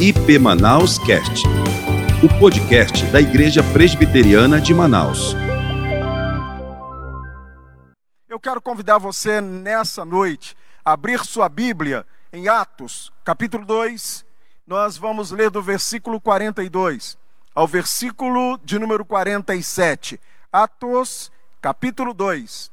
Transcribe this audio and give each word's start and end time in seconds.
IP 0.00 0.40
Manaus 0.40 0.98
Cast, 0.98 1.44
o 2.20 2.38
podcast 2.40 3.06
da 3.12 3.20
Igreja 3.20 3.62
Presbiteriana 3.72 4.60
de 4.60 4.74
Manaus. 4.74 5.36
Eu 8.28 8.40
quero 8.40 8.60
convidar 8.60 8.98
você 8.98 9.40
nessa 9.40 10.04
noite 10.04 10.56
a 10.84 10.92
abrir 10.92 11.24
sua 11.24 11.48
Bíblia 11.48 12.04
em 12.32 12.48
Atos, 12.48 13.12
capítulo 13.24 13.64
2. 13.64 14.26
Nós 14.66 14.96
vamos 14.96 15.30
ler 15.30 15.48
do 15.48 15.62
versículo 15.62 16.20
42 16.20 17.16
ao 17.54 17.68
versículo 17.68 18.58
de 18.64 18.80
número 18.80 19.04
47. 19.04 20.20
Atos, 20.52 21.30
capítulo 21.62 22.12
2. 22.12 22.70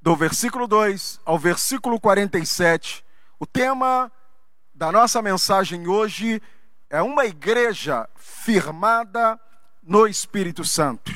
Do 0.00 0.16
versículo 0.16 0.66
2 0.66 1.20
ao 1.26 1.38
versículo 1.38 2.00
47. 2.00 3.04
O 3.38 3.44
tema 3.44 4.10
da 4.74 4.90
nossa 4.90 5.22
mensagem 5.22 5.86
hoje 5.86 6.42
é 6.90 7.00
uma 7.00 7.24
igreja 7.24 8.08
firmada 8.16 9.38
no 9.80 10.06
Espírito 10.06 10.64
Santo. 10.64 11.12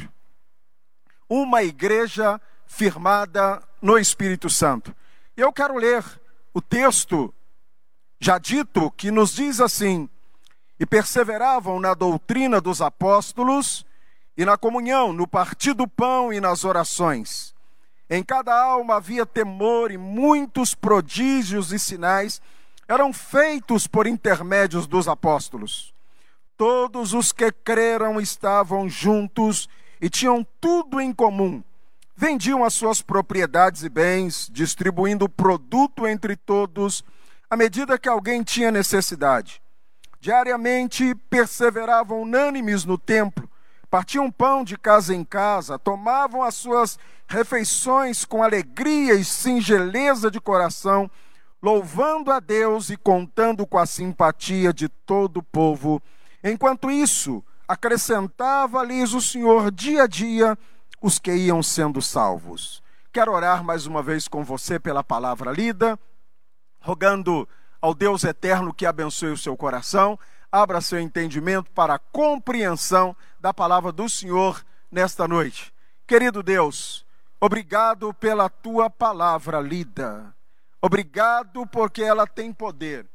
Uma 1.28 1.64
igreja 1.64 2.40
firmada 2.66 3.60
no 3.82 3.98
Espírito 3.98 4.48
Santo. 4.48 4.94
Eu 5.36 5.52
quero 5.52 5.76
ler 5.76 6.04
o 6.54 6.62
texto 6.62 7.34
já 8.20 8.38
dito 8.38 8.90
que 8.92 9.10
nos 9.10 9.34
diz 9.34 9.60
assim: 9.60 10.08
E 10.78 10.86
perseveravam 10.86 11.80
na 11.80 11.94
doutrina 11.94 12.60
dos 12.60 12.80
apóstolos 12.80 13.84
e 14.36 14.44
na 14.44 14.56
comunhão, 14.56 15.12
no 15.12 15.26
partir 15.26 15.74
do 15.74 15.88
pão 15.88 16.32
e 16.32 16.40
nas 16.40 16.64
orações. 16.64 17.54
Em 18.08 18.22
cada 18.22 18.54
alma 18.54 18.96
havia 18.96 19.26
temor 19.26 19.90
e 19.90 19.98
muitos 19.98 20.74
prodígios 20.74 21.72
e 21.72 21.78
sinais 21.78 22.40
eram 22.88 23.12
feitos 23.12 23.86
por 23.86 24.06
intermédios 24.06 24.86
dos 24.86 25.06
apóstolos. 25.06 25.94
Todos 26.56 27.12
os 27.12 27.32
que 27.32 27.52
creram 27.52 28.18
estavam 28.18 28.88
juntos 28.88 29.68
e 30.00 30.08
tinham 30.08 30.44
tudo 30.58 30.98
em 30.98 31.12
comum. 31.12 31.62
Vendiam 32.16 32.64
as 32.64 32.72
suas 32.72 33.02
propriedades 33.02 33.84
e 33.84 33.88
bens, 33.88 34.48
distribuindo 34.50 35.26
o 35.26 35.28
produto 35.28 36.06
entre 36.06 36.34
todos, 36.34 37.04
à 37.48 37.56
medida 37.56 37.98
que 37.98 38.08
alguém 38.08 38.42
tinha 38.42 38.72
necessidade. 38.72 39.62
Diariamente 40.18 41.14
perseveravam 41.30 42.22
unânimes 42.22 42.84
no 42.84 42.98
templo, 42.98 43.48
partiam 43.88 44.32
pão 44.32 44.64
de 44.64 44.76
casa 44.76 45.14
em 45.14 45.22
casa, 45.22 45.78
tomavam 45.78 46.42
as 46.42 46.56
suas 46.56 46.98
refeições 47.28 48.24
com 48.24 48.42
alegria 48.42 49.14
e 49.14 49.24
singeleza 49.24 50.28
de 50.28 50.40
coração 50.40 51.08
louvando 51.62 52.30
a 52.30 52.40
Deus 52.40 52.90
e 52.90 52.96
contando 52.96 53.66
com 53.66 53.78
a 53.78 53.86
simpatia 53.86 54.72
de 54.72 54.88
todo 54.88 55.38
o 55.38 55.42
povo. 55.42 56.02
Enquanto 56.42 56.90
isso, 56.90 57.44
acrescentava-lhes 57.66 59.12
o 59.12 59.20
Senhor 59.20 59.70
dia 59.70 60.04
a 60.04 60.06
dia 60.06 60.56
os 61.00 61.18
que 61.18 61.32
iam 61.32 61.62
sendo 61.62 62.00
salvos. 62.00 62.82
Quero 63.12 63.32
orar 63.32 63.64
mais 63.64 63.86
uma 63.86 64.02
vez 64.02 64.28
com 64.28 64.44
você 64.44 64.78
pela 64.78 65.02
palavra 65.02 65.50
lida, 65.50 65.98
rogando 66.80 67.48
ao 67.80 67.94
Deus 67.94 68.24
eterno 68.24 68.74
que 68.74 68.86
abençoe 68.86 69.32
o 69.32 69.36
seu 69.36 69.56
coração, 69.56 70.18
abra 70.50 70.80
seu 70.80 70.98
entendimento 70.98 71.70
para 71.72 71.94
a 71.94 71.98
compreensão 71.98 73.16
da 73.40 73.52
palavra 73.52 73.92
do 73.92 74.08
Senhor 74.08 74.64
nesta 74.90 75.28
noite. 75.28 75.72
Querido 76.06 76.42
Deus, 76.42 77.04
obrigado 77.40 78.12
pela 78.14 78.48
tua 78.48 78.88
palavra 78.88 79.60
lida. 79.60 80.34
Obrigado 80.80 81.66
porque 81.66 82.02
ela 82.02 82.26
tem 82.26 82.52
poder. 82.52 83.08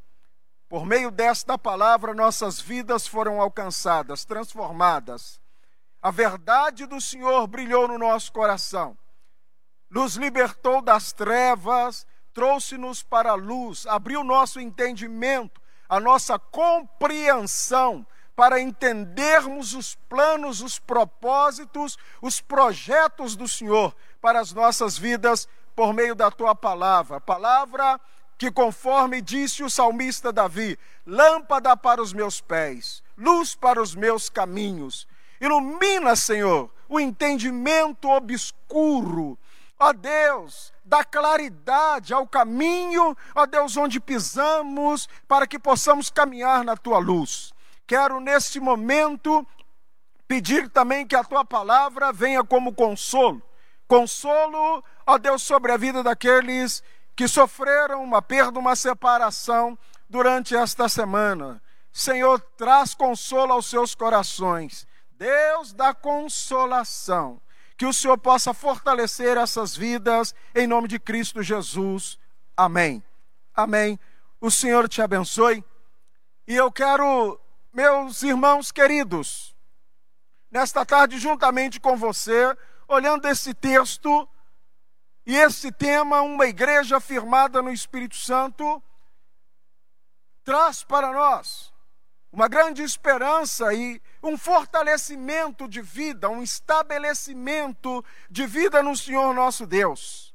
Por 0.68 0.84
meio 0.84 1.10
desta 1.10 1.56
palavra, 1.56 2.14
nossas 2.14 2.60
vidas 2.60 3.06
foram 3.06 3.40
alcançadas, 3.40 4.24
transformadas. 4.24 5.40
A 6.02 6.10
verdade 6.10 6.84
do 6.84 7.00
Senhor 7.00 7.46
brilhou 7.46 7.88
no 7.88 7.96
nosso 7.96 8.30
coração, 8.32 8.96
nos 9.88 10.16
libertou 10.16 10.82
das 10.82 11.12
trevas, 11.12 12.06
trouxe-nos 12.34 13.02
para 13.02 13.30
a 13.30 13.34
luz, 13.34 13.86
abriu 13.86 14.22
nosso 14.22 14.60
entendimento, 14.60 15.62
a 15.88 15.98
nossa 15.98 16.38
compreensão, 16.38 18.06
para 18.36 18.60
entendermos 18.60 19.74
os 19.74 19.94
planos, 19.94 20.60
os 20.60 20.78
propósitos, 20.78 21.96
os 22.20 22.40
projetos 22.40 23.36
do 23.36 23.46
Senhor 23.46 23.94
para 24.20 24.40
as 24.40 24.52
nossas 24.52 24.98
vidas 24.98 25.48
por 25.74 25.92
meio 25.92 26.14
da 26.14 26.30
tua 26.30 26.54
palavra. 26.54 27.20
Palavra 27.20 28.00
que, 28.38 28.50
conforme 28.50 29.20
disse 29.20 29.62
o 29.62 29.70
salmista 29.70 30.32
Davi, 30.32 30.78
lâmpada 31.06 31.76
para 31.76 32.02
os 32.02 32.12
meus 32.12 32.40
pés, 32.40 33.02
luz 33.16 33.54
para 33.54 33.80
os 33.80 33.94
meus 33.94 34.28
caminhos. 34.28 35.06
Ilumina, 35.40 36.16
Senhor, 36.16 36.70
o 36.88 36.98
entendimento 36.98 38.08
obscuro. 38.08 39.38
Ó 39.78 39.92
Deus, 39.92 40.72
dá 40.84 41.04
claridade 41.04 42.14
ao 42.14 42.26
caminho, 42.26 43.16
ó 43.34 43.44
Deus, 43.44 43.76
onde 43.76 44.00
pisamos, 44.00 45.08
para 45.26 45.46
que 45.46 45.58
possamos 45.58 46.10
caminhar 46.10 46.64
na 46.64 46.76
tua 46.76 46.98
luz. 46.98 47.52
Quero 47.86 48.20
neste 48.20 48.60
momento 48.60 49.46
pedir 50.26 50.70
também 50.70 51.06
que 51.06 51.16
a 51.16 51.24
tua 51.24 51.44
palavra 51.44 52.12
venha 52.12 52.42
como 52.42 52.72
consolo 52.72 53.42
consolo, 53.86 54.82
ó 55.06 55.18
Deus, 55.18 55.42
sobre 55.42 55.72
a 55.72 55.76
vida 55.76 56.02
daqueles 56.02 56.82
que 57.16 57.28
sofreram 57.28 58.02
uma 58.02 58.20
perda, 58.20 58.58
uma 58.58 58.74
separação 58.74 59.78
durante 60.08 60.54
esta 60.56 60.88
semana. 60.88 61.62
Senhor, 61.92 62.40
traz 62.56 62.94
consolo 62.94 63.52
aos 63.52 63.66
seus 63.66 63.94
corações. 63.94 64.86
Deus 65.12 65.72
da 65.72 65.94
consolação. 65.94 67.40
Que 67.76 67.86
o 67.86 67.92
Senhor 67.92 68.18
possa 68.18 68.52
fortalecer 68.54 69.36
essas 69.36 69.76
vidas 69.76 70.34
em 70.54 70.66
nome 70.66 70.88
de 70.88 70.98
Cristo 70.98 71.42
Jesus. 71.42 72.18
Amém. 72.56 73.02
Amém. 73.54 73.98
O 74.40 74.50
Senhor 74.50 74.88
te 74.88 75.02
abençoe. 75.02 75.64
E 76.46 76.54
eu 76.54 76.70
quero, 76.70 77.40
meus 77.72 78.22
irmãos 78.22 78.70
queridos, 78.70 79.54
nesta 80.50 80.84
tarde, 80.84 81.18
juntamente 81.18 81.80
com 81.80 81.96
você, 81.96 82.56
olhando 82.88 83.26
esse 83.26 83.54
texto 83.54 84.28
e 85.26 85.36
esse 85.36 85.72
tema, 85.72 86.22
uma 86.22 86.46
igreja 86.46 87.00
firmada 87.00 87.62
no 87.62 87.70
Espírito 87.70 88.16
Santo, 88.16 88.82
traz 90.44 90.84
para 90.84 91.12
nós 91.12 91.72
uma 92.30 92.48
grande 92.48 92.82
esperança 92.82 93.72
e 93.72 94.02
um 94.22 94.36
fortalecimento 94.36 95.68
de 95.68 95.80
vida, 95.80 96.28
um 96.28 96.42
estabelecimento 96.42 98.04
de 98.28 98.44
vida 98.44 98.82
no 98.82 98.96
Senhor 98.96 99.32
nosso 99.32 99.66
Deus. 99.66 100.34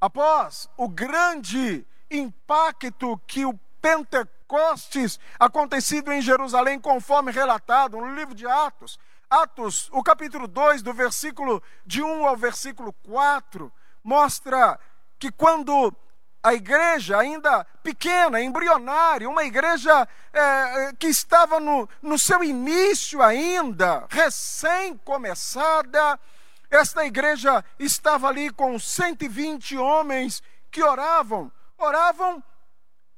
Após 0.00 0.68
o 0.76 0.88
grande 0.88 1.86
impacto 2.10 3.18
que 3.26 3.44
o 3.44 3.52
Pentecostes 3.82 5.20
acontecido 5.38 6.10
em 6.10 6.22
Jerusalém, 6.22 6.80
conforme 6.80 7.30
relatado 7.30 7.98
no 7.98 8.14
livro 8.14 8.34
de 8.34 8.46
Atos, 8.46 8.98
Atos, 9.34 9.90
o 9.90 10.00
capítulo 10.00 10.46
2, 10.46 10.80
do 10.80 10.92
versículo 10.92 11.60
de 11.84 12.00
1 12.00 12.24
ao 12.24 12.36
versículo 12.36 12.92
4, 12.92 13.72
mostra 14.02 14.78
que 15.18 15.32
quando 15.32 15.92
a 16.40 16.54
igreja, 16.54 17.18
ainda 17.18 17.64
pequena, 17.82 18.40
embrionária, 18.40 19.28
uma 19.28 19.42
igreja 19.42 20.06
é, 20.32 20.92
que 20.96 21.08
estava 21.08 21.58
no, 21.58 21.88
no 22.00 22.16
seu 22.16 22.44
início 22.44 23.20
ainda, 23.20 24.06
recém-começada, 24.08 26.20
esta 26.70 27.04
igreja 27.04 27.64
estava 27.76 28.28
ali 28.28 28.50
com 28.50 28.78
120 28.78 29.76
homens 29.76 30.44
que 30.70 30.80
oravam, 30.80 31.50
oravam 31.76 32.40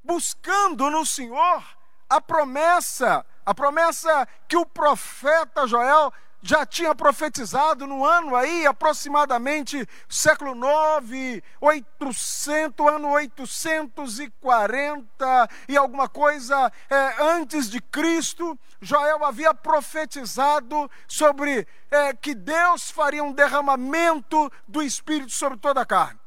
buscando 0.02 0.88
no 0.88 1.04
Senhor 1.04 1.62
a 2.08 2.22
promessa 2.22 3.22
a 3.46 3.54
promessa 3.54 4.26
que 4.48 4.56
o 4.56 4.66
profeta 4.66 5.68
Joel 5.68 6.12
já 6.42 6.66
tinha 6.66 6.94
profetizado 6.94 7.86
no 7.86 8.04
ano 8.04 8.36
aí, 8.36 8.66
aproximadamente 8.66 9.88
século 10.08 10.54
9, 10.54 11.42
800, 11.60 12.86
ano 12.86 13.10
840 13.10 15.48
e 15.68 15.76
alguma 15.76 16.08
coisa 16.08 16.72
é, 16.88 17.22
antes 17.22 17.68
de 17.68 17.80
Cristo, 17.80 18.56
Joel 18.80 19.24
havia 19.24 19.52
profetizado 19.54 20.88
sobre 21.08 21.66
é, 21.90 22.14
que 22.14 22.32
Deus 22.34 22.90
faria 22.90 23.24
um 23.24 23.32
derramamento 23.32 24.52
do 24.68 24.82
Espírito 24.82 25.32
sobre 25.32 25.58
toda 25.58 25.80
a 25.80 25.86
carne. 25.86 26.20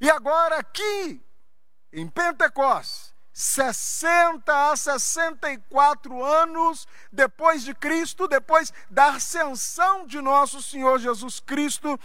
E 0.00 0.10
agora 0.10 0.58
aqui, 0.58 1.22
em 1.92 2.08
Pentecostes, 2.08 3.03
60 3.34 4.70
a 4.70 4.76
64 4.76 6.24
anos 6.24 6.86
depois 7.10 7.64
de 7.64 7.74
Cristo, 7.74 8.28
depois 8.28 8.72
da 8.88 9.08
ascensão 9.14 10.06
de 10.06 10.20
nosso 10.20 10.62
Senhor 10.62 11.00
Jesus 11.00 11.40
Cristo, 11.40 11.98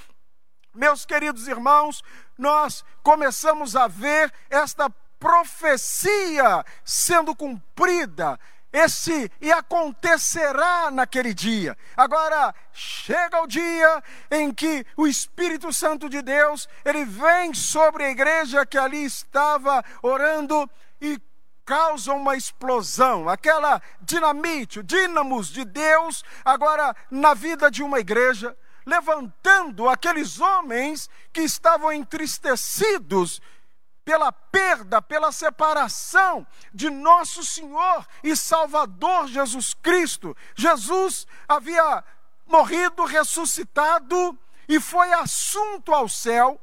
meus 0.74 1.06
queridos 1.06 1.48
irmãos, 1.48 2.04
nós 2.36 2.84
começamos 3.04 3.76
a 3.76 3.88
ver 3.88 4.34
esta 4.50 4.90
profecia 5.20 6.66
sendo 6.84 7.36
cumprida. 7.36 8.40
Esse 8.72 9.32
e 9.42 9.52
acontecerá 9.52 10.92
naquele 10.92 11.34
dia. 11.34 11.76
Agora 11.98 12.54
chega 12.72 13.42
o 13.42 13.48
dia 13.48 14.04
em 14.30 14.54
que 14.54 14.86
o 14.96 15.08
Espírito 15.08 15.74
Santo 15.74 16.08
de 16.08 16.22
Deus, 16.22 16.70
ele 16.86 17.04
vem 17.04 17.52
sobre 17.54 18.04
a 18.04 18.12
igreja 18.12 18.68
que 18.68 18.78
ali 18.78 19.04
estava 19.04 19.84
orando 20.04 20.70
e 21.02 21.20
causa 21.66 22.14
uma 22.14 22.36
explosão, 22.36 23.30
aquela 23.30 23.82
dinamite, 24.02 24.80
o 24.80 24.84
dínamos 24.84 25.50
de 25.50 25.64
Deus, 25.64 26.24
agora 26.44 26.96
na 27.12 27.36
vida 27.36 27.70
de 27.70 27.84
uma 27.84 28.00
igreja, 28.00 28.58
levantando 28.86 29.88
aqueles 29.88 30.40
homens 30.40 31.08
que 31.32 31.42
estavam 31.42 31.94
entristecidos 31.94 33.40
pela 34.04 34.32
perda, 34.32 35.00
pela 35.00 35.32
separação 35.32 36.48
de 36.74 36.90
nosso 36.90 37.46
Senhor 37.46 38.08
e 38.24 38.36
Salvador 38.36 39.28
Jesus 39.28 39.76
Cristo. 39.76 40.36
Jesus 40.56 41.28
havia 41.48 42.04
morrido, 42.48 43.06
ressuscitado 43.06 44.36
e 44.68 44.80
foi 44.80 45.14
assunto 45.14 45.94
ao 45.94 46.10
céu, 46.10 46.60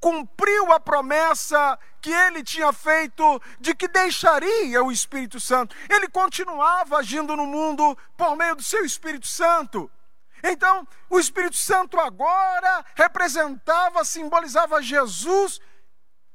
cumpriu 0.00 0.72
a 0.72 0.80
promessa 0.80 1.78
que 2.00 2.10
ele 2.10 2.42
tinha 2.42 2.72
feito 2.72 3.40
de 3.60 3.74
que 3.74 3.86
deixaria 3.86 4.82
o 4.82 4.90
Espírito 4.90 5.38
Santo. 5.38 5.76
Ele 5.88 6.08
continuava 6.08 6.96
agindo 6.96 7.36
no 7.36 7.46
mundo 7.46 7.96
por 8.16 8.34
meio 8.34 8.56
do 8.56 8.62
seu 8.62 8.84
Espírito 8.84 9.26
Santo. 9.26 9.90
Então, 10.42 10.88
o 11.10 11.20
Espírito 11.20 11.56
Santo 11.56 12.00
agora 12.00 12.84
representava, 12.94 14.04
simbolizava 14.04 14.82
Jesus 14.82 15.60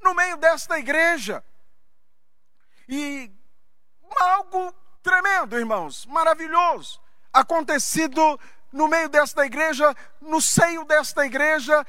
no 0.04 0.14
meio 0.14 0.38
desta 0.38 0.78
igreja. 0.78 1.44
E 2.88 3.32
algo 4.16 4.72
tremendo, 5.02 5.58
irmãos, 5.58 6.06
maravilhoso, 6.06 7.02
acontecido 7.34 8.40
no 8.72 8.88
meio 8.88 9.10
desta 9.10 9.46
igreja, 9.46 9.96
no 10.22 10.42
seio 10.42 10.84
desta 10.84 11.26
igreja, 11.26 11.86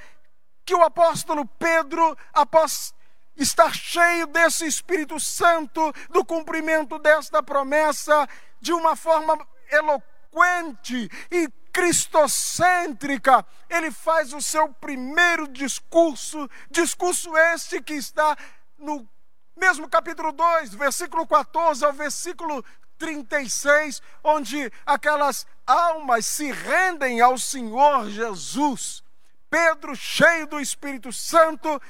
que 0.66 0.74
o 0.74 0.82
apóstolo 0.82 1.46
Pedro, 1.46 2.18
após 2.34 2.92
estar 3.36 3.72
cheio 3.72 4.26
desse 4.26 4.66
Espírito 4.66 5.20
Santo, 5.20 5.92
do 6.10 6.24
cumprimento 6.24 6.98
desta 6.98 7.40
promessa, 7.40 8.28
de 8.60 8.72
uma 8.72 8.96
forma 8.96 9.38
eloquente 9.70 11.08
e 11.30 11.48
cristocêntrica, 11.72 13.46
ele 13.70 13.92
faz 13.92 14.32
o 14.32 14.40
seu 14.40 14.68
primeiro 14.74 15.46
discurso, 15.46 16.50
discurso 16.68 17.36
este 17.36 17.80
que 17.80 17.94
está 17.94 18.36
no 18.76 19.08
mesmo 19.56 19.88
capítulo 19.88 20.32
2, 20.32 20.74
versículo 20.74 21.26
14 21.26 21.84
ao 21.84 21.92
versículo 21.92 22.64
36, 22.98 24.02
onde 24.24 24.72
aquelas 24.84 25.46
almas 25.64 26.26
se 26.26 26.50
rendem 26.50 27.20
ao 27.20 27.38
Senhor 27.38 28.10
Jesus. 28.10 29.05
Pedro, 29.48 29.94
cheio 29.94 30.46
do 30.46 30.60
Espírito 30.60 31.12
Santo, 31.12 31.80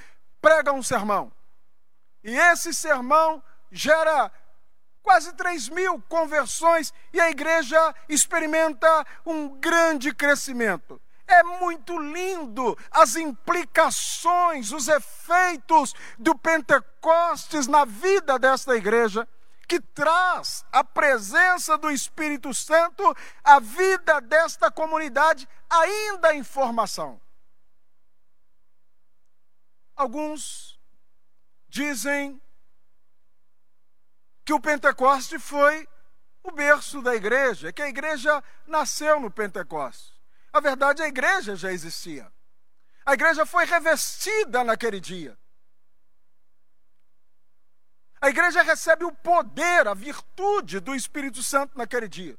prega 0.40 0.72
um 0.72 0.82
sermão. 0.82 1.32
E 2.22 2.36
esse 2.36 2.74
sermão 2.74 3.42
gera 3.70 4.30
quase 5.02 5.32
3 5.34 5.68
mil 5.68 6.02
conversões 6.08 6.92
e 7.12 7.20
a 7.20 7.30
igreja 7.30 7.94
experimenta 8.08 9.06
um 9.24 9.48
grande 9.60 10.12
crescimento. 10.12 11.00
É 11.28 11.42
muito 11.42 11.98
lindo 11.98 12.76
as 12.90 13.16
implicações, 13.16 14.72
os 14.72 14.88
efeitos 14.88 15.94
do 16.18 16.36
Pentecostes 16.36 17.66
na 17.66 17.84
vida 17.84 18.38
desta 18.38 18.76
igreja, 18.76 19.28
que 19.68 19.80
traz 19.80 20.64
a 20.70 20.84
presença 20.84 21.76
do 21.76 21.90
Espírito 21.90 22.54
Santo 22.54 23.02
à 23.42 23.58
vida 23.58 24.20
desta 24.20 24.70
comunidade, 24.70 25.48
ainda 25.68 26.34
em 26.34 26.44
formação. 26.44 27.20
Alguns 29.96 30.78
dizem 31.68 32.40
que 34.44 34.52
o 34.52 34.60
Pentecoste 34.60 35.38
foi 35.38 35.88
o 36.42 36.52
berço 36.52 37.02
da 37.02 37.16
igreja, 37.16 37.72
que 37.72 37.82
a 37.82 37.88
igreja 37.88 38.44
nasceu 38.66 39.18
no 39.18 39.30
Pentecoste. 39.30 40.14
A 40.52 40.60
verdade, 40.60 41.02
a 41.02 41.08
igreja 41.08 41.56
já 41.56 41.72
existia. 41.72 42.30
A 43.04 43.14
igreja 43.14 43.46
foi 43.46 43.64
revestida 43.64 44.62
naquele 44.62 45.00
dia. 45.00 45.36
A 48.20 48.28
igreja 48.28 48.62
recebe 48.62 49.04
o 49.04 49.12
poder, 49.12 49.88
a 49.88 49.94
virtude 49.94 50.80
do 50.80 50.94
Espírito 50.94 51.42
Santo 51.42 51.76
naquele 51.76 52.08
dia. 52.08 52.38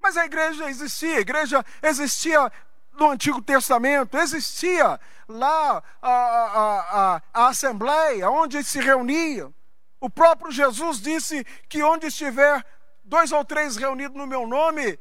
Mas 0.00 0.16
a 0.16 0.24
igreja 0.24 0.68
existia, 0.68 1.16
a 1.16 1.20
igreja 1.20 1.64
existia 1.82 2.52
no 2.96 3.10
Antigo 3.10 3.42
Testamento, 3.42 4.16
existia 4.16 4.98
lá 5.28 5.82
a, 6.00 6.10
a, 6.10 6.80
a, 7.16 7.22
a 7.32 7.48
assembleia, 7.48 8.30
onde 8.30 8.62
se 8.64 8.80
reuniam. 8.80 9.54
O 10.00 10.10
próprio 10.10 10.50
Jesus 10.50 11.00
disse 11.00 11.44
que 11.68 11.82
onde 11.82 12.06
estiver 12.06 12.64
dois 13.04 13.32
ou 13.32 13.44
três 13.44 13.76
reunidos 13.76 14.16
no 14.16 14.26
meu 14.26 14.46
nome, 14.46 14.98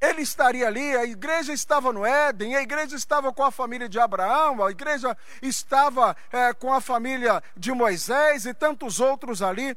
ele 0.00 0.22
estaria 0.22 0.66
ali. 0.66 0.96
A 0.96 1.04
igreja 1.04 1.52
estava 1.52 1.92
no 1.92 2.04
Éden, 2.04 2.56
a 2.56 2.62
igreja 2.62 2.96
estava 2.96 3.32
com 3.32 3.44
a 3.44 3.50
família 3.50 3.88
de 3.88 3.98
Abraão, 3.98 4.64
a 4.64 4.70
igreja 4.70 5.16
estava 5.42 6.16
é, 6.32 6.52
com 6.52 6.72
a 6.72 6.80
família 6.80 7.42
de 7.56 7.72
Moisés 7.72 8.46
e 8.46 8.54
tantos 8.54 9.00
outros 9.00 9.42
ali. 9.42 9.76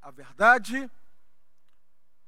A 0.00 0.10
verdade 0.10 0.90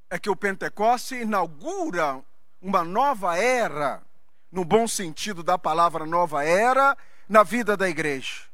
é 0.09 0.19
que 0.19 0.31
o 0.31 0.37
Pentecoste 0.37 1.17
inaugura 1.17 2.25
uma 2.65 2.83
nova 2.83 3.37
era, 3.37 4.03
no 4.51 4.65
bom 4.65 4.89
sentido 4.89 5.43
da 5.43 5.59
palavra 5.59 6.07
nova 6.07 6.43
era, 6.43 6.97
na 7.29 7.43
vida 7.43 7.77
da 7.77 7.87
igreja. 7.87 8.45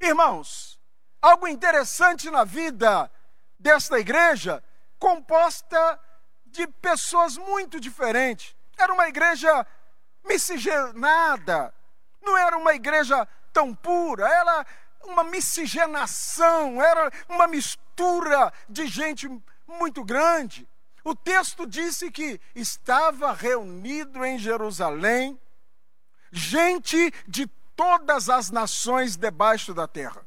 Irmãos, 0.00 0.80
algo 1.22 1.46
interessante 1.46 2.28
na 2.32 2.42
vida 2.42 3.08
desta 3.56 4.00
igreja, 4.00 4.60
composta 4.98 6.00
de 6.46 6.66
pessoas 6.66 7.36
muito 7.36 7.78
diferentes. 7.78 8.56
Era 8.76 8.92
uma 8.92 9.06
igreja 9.08 9.64
miscigenada, 10.24 11.72
não 12.20 12.36
era 12.36 12.58
uma 12.58 12.74
igreja 12.74 13.24
tão 13.52 13.72
pura, 13.72 14.26
era 14.26 14.66
uma 15.04 15.22
miscigenação, 15.22 16.82
era 16.82 17.08
uma 17.28 17.46
mistura 17.46 18.52
de 18.68 18.88
gente 18.88 19.30
muito 19.64 20.02
grande. 20.02 20.68
O 21.04 21.14
texto 21.14 21.66
disse 21.66 22.10
que 22.10 22.40
estava 22.54 23.32
reunido 23.32 24.24
em 24.24 24.38
Jerusalém 24.38 25.38
gente 26.32 27.12
de 27.28 27.46
todas 27.76 28.30
as 28.30 28.50
nações 28.50 29.14
debaixo 29.14 29.74
da 29.74 29.86
terra. 29.86 30.26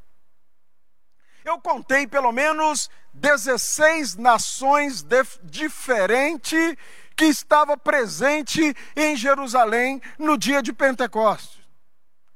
Eu 1.44 1.60
contei 1.60 2.06
pelo 2.06 2.32
menos 2.32 2.90
16 3.14 4.16
nações 4.16 5.04
diferentes 5.44 6.76
que 7.16 7.26
estavam 7.26 7.78
presentes 7.78 8.74
em 8.96 9.16
Jerusalém 9.16 10.02
no 10.20 10.38
dia 10.38 10.62
de 10.62 10.72
Pentecostes. 10.72 11.58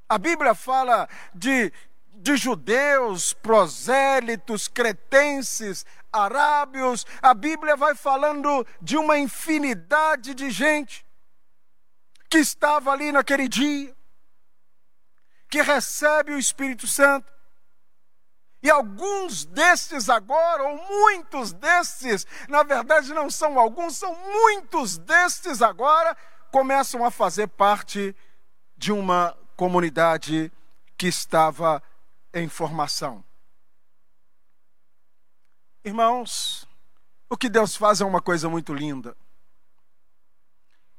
A 0.08 0.18
Bíblia 0.18 0.54
fala 0.54 1.08
de, 1.34 1.72
de 2.22 2.36
judeus, 2.36 3.34
prosélitos, 3.34 4.68
cretenses, 4.68 5.84
arábios. 6.12 7.04
A 7.20 7.34
Bíblia 7.34 7.76
vai 7.76 7.96
falando 7.96 8.64
de 8.80 8.96
uma 8.96 9.18
infinidade 9.18 10.32
de 10.32 10.48
gente 10.50 11.04
que 12.30 12.38
estava 12.38 12.92
ali 12.92 13.10
naquele 13.10 13.48
dia 13.48 13.94
que 15.50 15.60
recebe 15.60 16.32
o 16.32 16.38
Espírito 16.38 16.86
Santo. 16.86 17.30
E 18.62 18.70
alguns 18.70 19.44
destes 19.44 20.08
agora, 20.08 20.62
ou 20.62 20.76
muitos 20.88 21.52
destes, 21.52 22.24
na 22.48 22.62
verdade 22.62 23.12
não 23.12 23.28
são 23.28 23.58
alguns, 23.58 23.96
são 23.96 24.14
muitos 24.14 24.96
destes 24.96 25.60
agora, 25.60 26.16
começam 26.52 27.04
a 27.04 27.10
fazer 27.10 27.48
parte 27.48 28.16
de 28.76 28.92
uma 28.92 29.36
comunidade 29.56 30.50
que 30.96 31.08
estava 31.08 31.82
em 32.32 32.48
formação. 32.48 33.24
Irmãos, 35.84 36.66
o 37.28 37.36
que 37.36 37.48
Deus 37.48 37.76
faz 37.76 38.00
é 38.00 38.04
uma 38.04 38.22
coisa 38.22 38.48
muito 38.48 38.72
linda. 38.72 39.16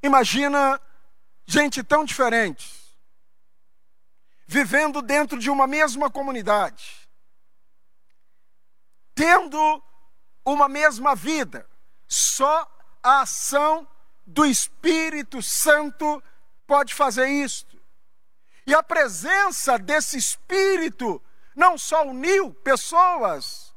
Imagina 0.01 0.81
gente 1.45 1.81
tão 1.83 2.03
diferente, 2.03 2.73
vivendo 4.45 5.01
dentro 5.01 5.39
de 5.39 5.49
uma 5.49 5.65
mesma 5.65 6.09
comunidade, 6.09 7.07
tendo 9.15 9.81
uma 10.45 10.67
mesma 10.67 11.15
vida. 11.15 11.69
Só 12.07 12.69
a 13.01 13.21
ação 13.21 13.87
do 14.25 14.45
Espírito 14.45 15.41
Santo 15.41 16.21
pode 16.67 16.93
fazer 16.93 17.27
isto. 17.27 17.72
E 18.65 18.73
a 18.73 18.81
presença 18.81 19.77
desse 19.77 20.17
Espírito 20.17 21.21
não 21.55 21.77
só 21.77 22.05
uniu 22.07 22.53
pessoas 22.53 23.73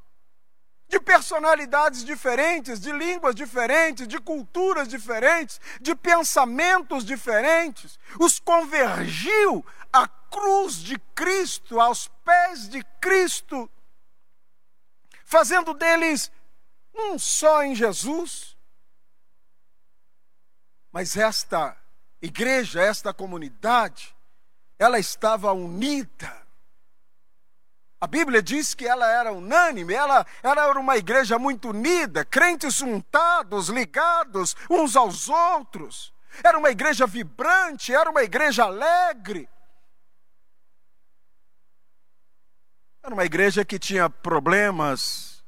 de 0.88 1.00
personalidades 1.00 2.04
diferentes, 2.04 2.80
de 2.80 2.92
línguas 2.92 3.34
diferentes, 3.34 4.06
de 4.06 4.20
culturas 4.20 4.86
diferentes, 4.86 5.60
de 5.80 5.94
pensamentos 5.94 7.04
diferentes, 7.04 7.98
os 8.20 8.38
convergiu 8.38 9.66
à 9.92 10.06
cruz 10.06 10.76
de 10.76 10.98
Cristo, 11.14 11.80
aos 11.80 12.06
pés 12.24 12.68
de 12.68 12.84
Cristo, 13.00 13.68
fazendo 15.24 15.74
deles 15.74 16.30
um 16.94 17.18
só 17.18 17.64
em 17.64 17.74
Jesus. 17.74 18.56
Mas 20.92 21.16
esta 21.16 21.76
igreja, 22.22 22.80
esta 22.80 23.12
comunidade, 23.12 24.15
ela 24.78 24.98
estava 24.98 25.52
unida. 25.52 26.46
A 28.00 28.06
Bíblia 28.06 28.42
diz 28.42 28.74
que 28.74 28.86
ela 28.86 29.10
era 29.10 29.32
unânime, 29.32 29.94
ela, 29.94 30.26
ela 30.42 30.68
era 30.68 30.78
uma 30.78 30.96
igreja 30.96 31.38
muito 31.38 31.70
unida, 31.70 32.24
crentes 32.24 32.74
juntados, 32.74 33.68
ligados 33.68 34.54
uns 34.70 34.94
aos 34.94 35.28
outros. 35.28 36.12
Era 36.44 36.58
uma 36.58 36.70
igreja 36.70 37.06
vibrante, 37.06 37.94
era 37.94 38.10
uma 38.10 38.22
igreja 38.22 38.64
alegre. 38.64 39.48
Era 43.02 43.14
uma 43.14 43.24
igreja 43.24 43.64
que 43.64 43.78
tinha 43.78 44.10
problemas, 44.10 45.42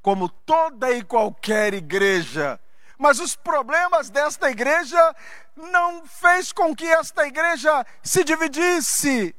como 0.00 0.28
toda 0.28 0.90
e 0.92 1.02
qualquer 1.02 1.74
igreja. 1.74 2.58
Mas 2.98 3.20
os 3.20 3.36
problemas 3.36 4.10
desta 4.10 4.50
igreja 4.50 5.14
não 5.56 6.06
fez 6.06 6.52
com 6.52 6.74
que 6.74 6.86
esta 6.86 7.26
igreja 7.26 7.84
se 8.02 8.24
dividisse. 8.24 9.34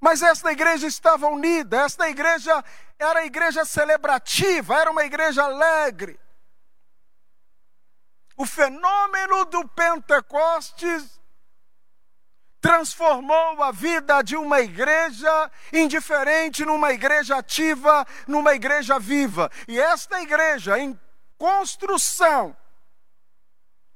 Mas 0.00 0.22
esta 0.22 0.52
igreja 0.52 0.86
estava 0.86 1.26
unida, 1.28 1.82
esta 1.82 2.08
igreja 2.08 2.64
era 2.98 3.20
a 3.20 3.26
igreja 3.26 3.64
celebrativa, 3.64 4.76
era 4.76 4.90
uma 4.90 5.04
igreja 5.04 5.42
alegre. 5.42 6.18
O 8.36 8.44
fenômeno 8.44 9.46
do 9.46 9.66
Pentecostes 9.68 11.20
transformou 12.60 13.62
a 13.62 13.70
vida 13.70 14.22
de 14.22 14.36
uma 14.36 14.60
igreja 14.60 15.50
indiferente 15.72 16.64
numa 16.64 16.92
igreja 16.92 17.36
ativa, 17.36 18.06
numa 18.26 18.54
igreja 18.54 18.98
viva. 18.98 19.50
E 19.68 19.78
esta 19.78 20.20
igreja 20.20 20.78
em 20.78 20.98
construção, 21.38 22.56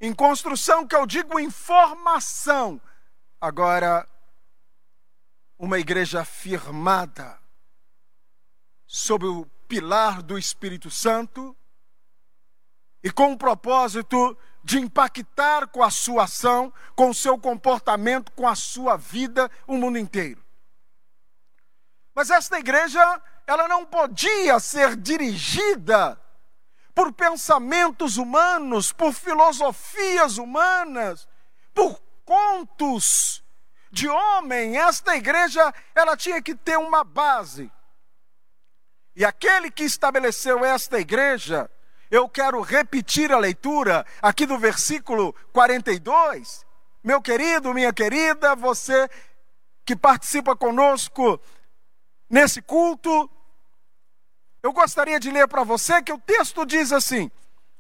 em 0.01 0.13
construção 0.13 0.87
que 0.87 0.95
eu 0.95 1.07
digo 1.07 1.39
em 1.39 1.51
formação. 1.51 2.81
Agora, 3.41 4.09
uma 5.59 5.79
igreja 5.79 6.25
firmada 6.25 7.39
sob 8.87 9.27
o 9.27 9.47
pilar 9.69 10.23
do 10.23 10.39
Espírito 10.39 10.91
Santo 10.91 11.57
e 13.03 13.11
com 13.11 13.33
o 13.33 13.39
propósito 13.39 14.37
de 14.63 14.79
impactar 14.79 15.69
com 15.69 15.83
a 15.83 15.91
sua 15.91 16.25
ação, 16.25 16.73
com 16.95 17.11
o 17.11 17.15
seu 17.15 17.39
comportamento, 17.39 18.33
com 18.33 18.47
a 18.47 18.55
sua 18.55 18.97
vida, 18.97 19.51
o 19.67 19.77
mundo 19.77 19.99
inteiro. 19.99 20.45
Mas 22.15 22.31
esta 22.31 22.59
igreja, 22.59 23.01
ela 23.47 23.69
não 23.69 23.87
podia 23.87 24.59
ser 24.61 24.97
dirigida 24.97 26.21
por 27.01 27.15
pensamentos 27.15 28.19
humanos, 28.19 28.93
por 28.93 29.15
filosofias 29.15 30.37
humanas, 30.37 31.27
por 31.73 31.99
contos 32.27 33.43
de 33.91 34.07
homem. 34.07 34.77
Esta 34.77 35.17
igreja, 35.17 35.73
ela 35.95 36.15
tinha 36.15 36.43
que 36.43 36.55
ter 36.55 36.77
uma 36.77 37.03
base. 37.03 37.73
E 39.17 39.25
aquele 39.25 39.71
que 39.71 39.83
estabeleceu 39.83 40.63
esta 40.63 41.01
igreja, 41.01 41.71
eu 42.11 42.29
quero 42.29 42.61
repetir 42.61 43.33
a 43.33 43.39
leitura 43.39 44.05
aqui 44.21 44.45
do 44.45 44.59
versículo 44.59 45.33
42. 45.55 46.67
Meu 47.03 47.23
querido, 47.23 47.73
minha 47.73 47.95
querida, 47.95 48.55
você 48.55 49.09
que 49.87 49.97
participa 49.97 50.55
conosco 50.55 51.41
nesse 52.29 52.61
culto, 52.61 53.31
eu 54.63 54.73
gostaria 54.73 55.19
de 55.19 55.31
ler 55.31 55.49
para 55.49 55.65
você 55.65 56.03
que 56.03 56.13
o 56.13 56.19
texto 56.19 56.67
diz 56.67 56.93
assim: 56.93 57.31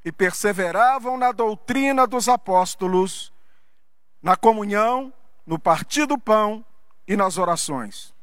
E 0.04 0.10
perseveravam 0.10 1.16
na 1.16 1.32
doutrina 1.32 2.06
dos 2.06 2.28
apóstolos, 2.28 3.32
na 4.22 4.36
comunhão, 4.36 5.12
no 5.44 5.58
partir 5.58 6.06
do 6.06 6.18
pão 6.18 6.64
e 7.06 7.16
nas 7.16 7.38
orações. 7.38 8.14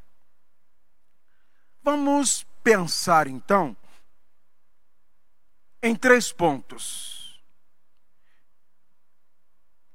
Vamos 1.82 2.44
pensar 2.62 3.26
então 3.26 3.76
em 5.82 5.94
três 5.94 6.32
pontos. 6.32 7.42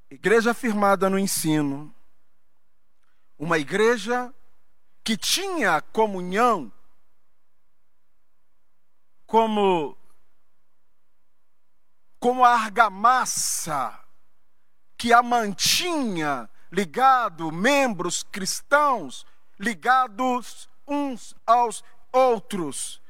Igreja 0.10 0.54
firmada 0.54 1.10
no 1.10 1.18
ensino, 1.18 1.94
uma 3.38 3.58
igreja 3.58 4.34
que 5.04 5.18
tinha 5.18 5.82
comunhão 5.82 6.72
como 9.34 9.98
como 12.20 12.46
a 12.46 12.52
argamassa 12.52 14.00
que 14.96 15.12
a 15.12 15.24
mantinha 15.24 16.48
ligado, 16.72 17.52
membros 17.52 18.22
cristãos 18.22 19.26
ligados 19.60 20.70
uns 20.88 21.36
aos 21.48 21.84
outros. 22.12 23.02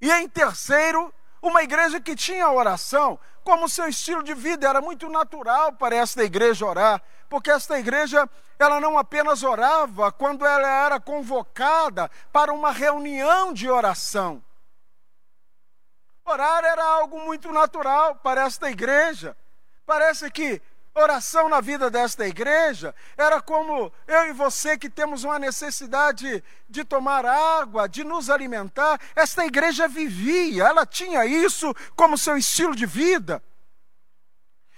E 0.00 0.08
em 0.12 0.28
terceiro, 0.28 1.12
uma 1.42 1.64
igreja 1.64 2.00
que 2.00 2.14
tinha 2.14 2.48
oração 2.48 3.18
como 3.42 3.68
seu 3.68 3.88
estilo 3.88 4.22
de 4.22 4.34
vida, 4.34 4.68
era 4.68 4.80
muito 4.80 5.08
natural 5.08 5.72
para 5.72 5.96
esta 5.96 6.22
igreja 6.22 6.66
orar, 6.66 7.02
porque 7.28 7.50
esta 7.50 7.80
igreja, 7.80 8.30
ela 8.60 8.78
não 8.78 8.96
apenas 8.96 9.42
orava 9.42 10.12
quando 10.12 10.46
ela 10.46 10.68
era 10.68 11.00
convocada 11.00 12.08
para 12.30 12.54
uma 12.54 12.70
reunião 12.70 13.52
de 13.52 13.68
oração. 13.68 14.40
Orar 16.28 16.62
era 16.62 16.84
algo 16.84 17.20
muito 17.24 17.50
natural 17.50 18.16
para 18.16 18.42
esta 18.42 18.70
igreja. 18.70 19.34
Parece 19.86 20.30
que 20.30 20.60
oração 20.94 21.48
na 21.48 21.60
vida 21.60 21.90
desta 21.90 22.26
igreja 22.26 22.94
era 23.16 23.40
como 23.40 23.90
eu 24.06 24.26
e 24.26 24.32
você 24.32 24.76
que 24.76 24.90
temos 24.90 25.24
uma 25.24 25.38
necessidade 25.38 26.44
de 26.68 26.84
tomar 26.84 27.24
água, 27.24 27.88
de 27.88 28.04
nos 28.04 28.28
alimentar. 28.28 29.00
Esta 29.16 29.46
igreja 29.46 29.88
vivia, 29.88 30.64
ela 30.64 30.84
tinha 30.84 31.24
isso 31.24 31.74
como 31.96 32.18
seu 32.18 32.36
estilo 32.36 32.76
de 32.76 32.84
vida. 32.84 33.42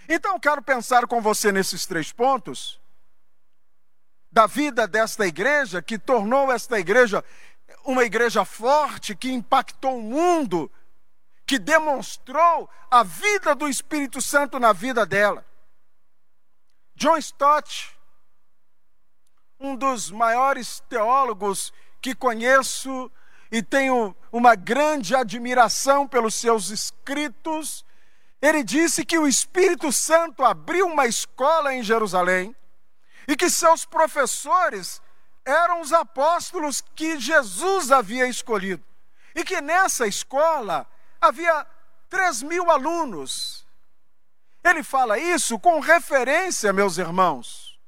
Então, 0.09 0.39
quero 0.39 0.63
pensar 0.63 1.07
com 1.07 1.21
você 1.21 1.51
nesses 1.51 1.85
três 1.85 2.13
pontos 2.13 2.81
da 4.31 4.47
vida 4.47 4.87
desta 4.87 5.27
igreja, 5.27 5.83
que 5.83 5.99
tornou 5.99 6.53
esta 6.53 6.79
igreja 6.79 7.25
uma 7.85 8.05
igreja 8.05 8.45
forte, 8.45 9.17
que 9.17 9.33
impactou 9.33 9.99
o 9.99 10.03
mundo 10.03 10.71
que 11.51 11.59
demonstrou 11.59 12.71
a 12.89 13.03
vida 13.03 13.57
do 13.57 13.69
Espírito 13.69 14.23
Santo 14.23 14.61
na 14.61 14.73
vida 14.73 15.05
dela. 15.05 15.45
John 16.95 17.17
Stott, 17.17 17.99
um 19.59 19.75
dos 19.75 20.13
maiores 20.13 20.79
teólogos 20.89 21.73
que 22.01 22.15
conheço 22.15 23.11
e 23.51 23.65
tenho 23.65 24.15
uma 24.31 24.55
grande 24.55 25.13
admiração 25.17 26.07
pelos 26.07 26.37
seus 26.37 26.71
escritos, 26.71 27.85
ele 28.41 28.63
disse 28.63 29.05
que 29.05 29.19
o 29.19 29.27
Espírito 29.27 29.91
Santo 29.91 30.45
abriu 30.45 30.87
uma 30.87 31.09
escola 31.09 31.75
em 31.75 31.83
Jerusalém 31.83 32.55
e 33.27 33.35
que 33.35 33.51
seus 33.51 33.85
professores 33.85 35.03
eram 35.45 35.81
os 35.81 35.93
apóstolos 35.93 36.81
que 36.95 37.19
Jesus 37.19 37.91
havia 37.91 38.29
escolhido. 38.29 38.85
E 39.35 39.43
que 39.43 39.61
nessa 39.61 40.07
escola 40.07 40.87
havia 41.21 41.67
3 42.09 42.43
mil 42.43 42.71
alunos. 42.71 43.67
Ele 44.63 44.83
fala 44.83 45.19
isso 45.19 45.59
com 45.59 45.81
referência, 45.81 46.73
meus 46.73 46.99
irmãos. 46.99 47.79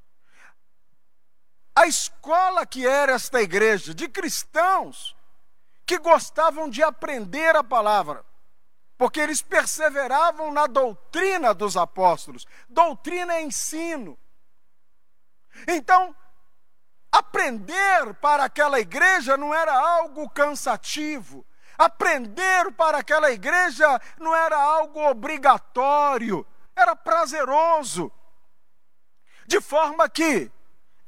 A 1.75 1.87
escola 1.87 2.67
que 2.67 2.87
era 2.87 3.13
esta 3.13 3.41
igreja, 3.41 3.95
de 3.95 4.09
cristãos 4.09 5.17
que 5.87 5.99
gostavam 5.99 6.69
de 6.69 6.83
aprender 6.83 7.57
a 7.57 7.65
palavra, 7.65 8.25
porque 8.97 9.21
eles 9.21 9.43
perseveravam 9.43 10.53
na 10.53 10.67
doutrina 10.67 11.53
dos 11.53 11.77
apóstolos. 11.77 12.47
Doutrina 12.69 13.35
é 13.35 13.43
ensino. 13.43 14.19
Então, 15.67 16.15
aprender 17.11 18.15
para 18.15 18.45
aquela 18.45 18.81
igreja 18.81 19.37
não 19.37 19.55
era 19.55 19.75
algo 19.75 20.29
cansativo, 20.31 21.45
Aprender 21.79 22.71
para 22.73 22.99
aquela 22.99 23.33
igreja 23.33 24.01
não 24.19 24.35
era 24.35 24.57
algo 24.57 25.01
obrigatório, 25.09 26.47
era 26.77 26.95
prazeroso. 26.95 28.13
De 29.47 29.61
forma 29.61 30.09
que 30.09 30.51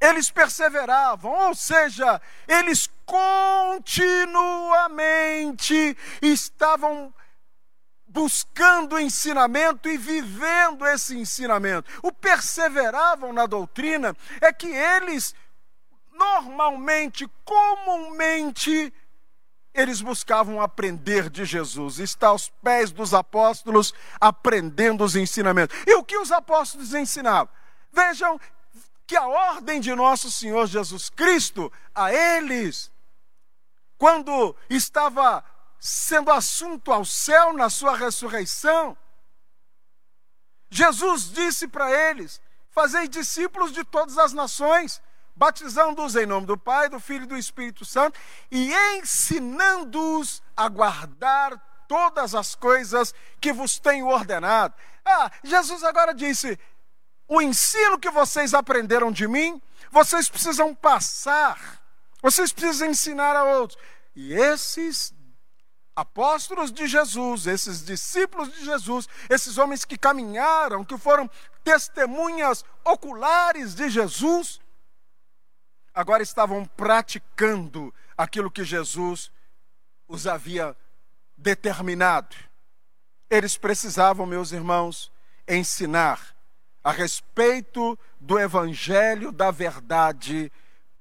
eles 0.00 0.30
perseveravam, 0.30 1.32
ou 1.32 1.54
seja, 1.54 2.20
eles 2.46 2.88
continuamente 3.06 5.96
estavam 6.20 7.14
buscando 8.06 8.98
ensinamento 8.98 9.88
e 9.88 9.96
vivendo 9.96 10.86
esse 10.86 11.16
ensinamento. 11.16 11.90
O 12.02 12.12
perseveravam 12.12 13.32
na 13.32 13.46
doutrina 13.46 14.14
é 14.40 14.52
que 14.52 14.68
eles 14.68 15.34
normalmente, 16.12 17.26
comumente, 17.44 18.92
eles 19.74 20.00
buscavam 20.00 20.60
aprender 20.60 21.28
de 21.28 21.44
Jesus, 21.44 21.98
estar 21.98 22.28
aos 22.28 22.48
pés 22.62 22.92
dos 22.92 23.12
apóstolos, 23.12 23.92
aprendendo 24.20 25.02
os 25.02 25.16
ensinamentos. 25.16 25.76
E 25.84 25.94
o 25.96 26.04
que 26.04 26.16
os 26.16 26.30
apóstolos 26.30 26.94
ensinavam? 26.94 27.52
Vejam 27.92 28.40
que 29.06 29.16
a 29.16 29.26
ordem 29.26 29.80
de 29.80 29.94
nosso 29.94 30.30
Senhor 30.30 30.66
Jesus 30.66 31.10
Cristo 31.10 31.72
a 31.92 32.12
eles, 32.12 32.90
quando 33.98 34.56
estava 34.70 35.44
sendo 35.78 36.30
assunto 36.30 36.92
ao 36.92 37.04
céu 37.04 37.52
na 37.52 37.68
sua 37.68 37.96
ressurreição, 37.96 38.96
Jesus 40.70 41.30
disse 41.32 41.66
para 41.68 41.90
eles: 41.90 42.40
Fazei 42.70 43.06
discípulos 43.08 43.72
de 43.72 43.84
todas 43.84 44.18
as 44.18 44.32
nações, 44.32 45.02
batizando-os 45.34 46.16
em 46.16 46.26
nome 46.26 46.46
do 46.46 46.56
Pai, 46.56 46.88
do 46.88 47.00
Filho 47.00 47.24
e 47.24 47.28
do 47.28 47.36
Espírito 47.36 47.84
Santo, 47.84 48.18
e 48.50 48.72
ensinando-os 48.96 50.42
a 50.56 50.68
guardar 50.68 51.58
todas 51.88 52.34
as 52.34 52.54
coisas 52.54 53.14
que 53.40 53.52
vos 53.52 53.78
tenho 53.78 54.06
ordenado. 54.06 54.74
Ah, 55.04 55.30
Jesus 55.42 55.82
agora 55.82 56.14
disse: 56.14 56.58
o 57.28 57.40
ensino 57.40 57.98
que 57.98 58.10
vocês 58.10 58.54
aprenderam 58.54 59.10
de 59.10 59.26
mim, 59.26 59.60
vocês 59.90 60.28
precisam 60.28 60.74
passar, 60.74 61.80
vocês 62.22 62.52
precisam 62.52 62.88
ensinar 62.88 63.34
a 63.36 63.44
outros. 63.44 63.78
E 64.14 64.32
esses 64.32 65.12
apóstolos 65.96 66.72
de 66.72 66.86
Jesus, 66.86 67.46
esses 67.46 67.84
discípulos 67.84 68.52
de 68.52 68.64
Jesus, 68.64 69.08
esses 69.30 69.58
homens 69.58 69.84
que 69.84 69.96
caminharam, 69.96 70.84
que 70.84 70.98
foram 70.98 71.30
testemunhas 71.62 72.64
oculares 72.84 73.74
de 73.74 73.88
Jesus, 73.88 74.60
agora 75.94 76.22
estavam 76.22 76.64
praticando 76.64 77.94
aquilo 78.16 78.50
que 78.50 78.64
Jesus 78.64 79.30
os 80.08 80.26
havia 80.26 80.76
determinado. 81.36 82.36
Eles 83.30 83.56
precisavam, 83.56 84.26
meus 84.26 84.52
irmãos, 84.52 85.12
ensinar 85.46 86.34
a 86.82 86.90
respeito 86.90 87.98
do 88.20 88.38
evangelho 88.38 89.32
da 89.32 89.50
verdade 89.50 90.52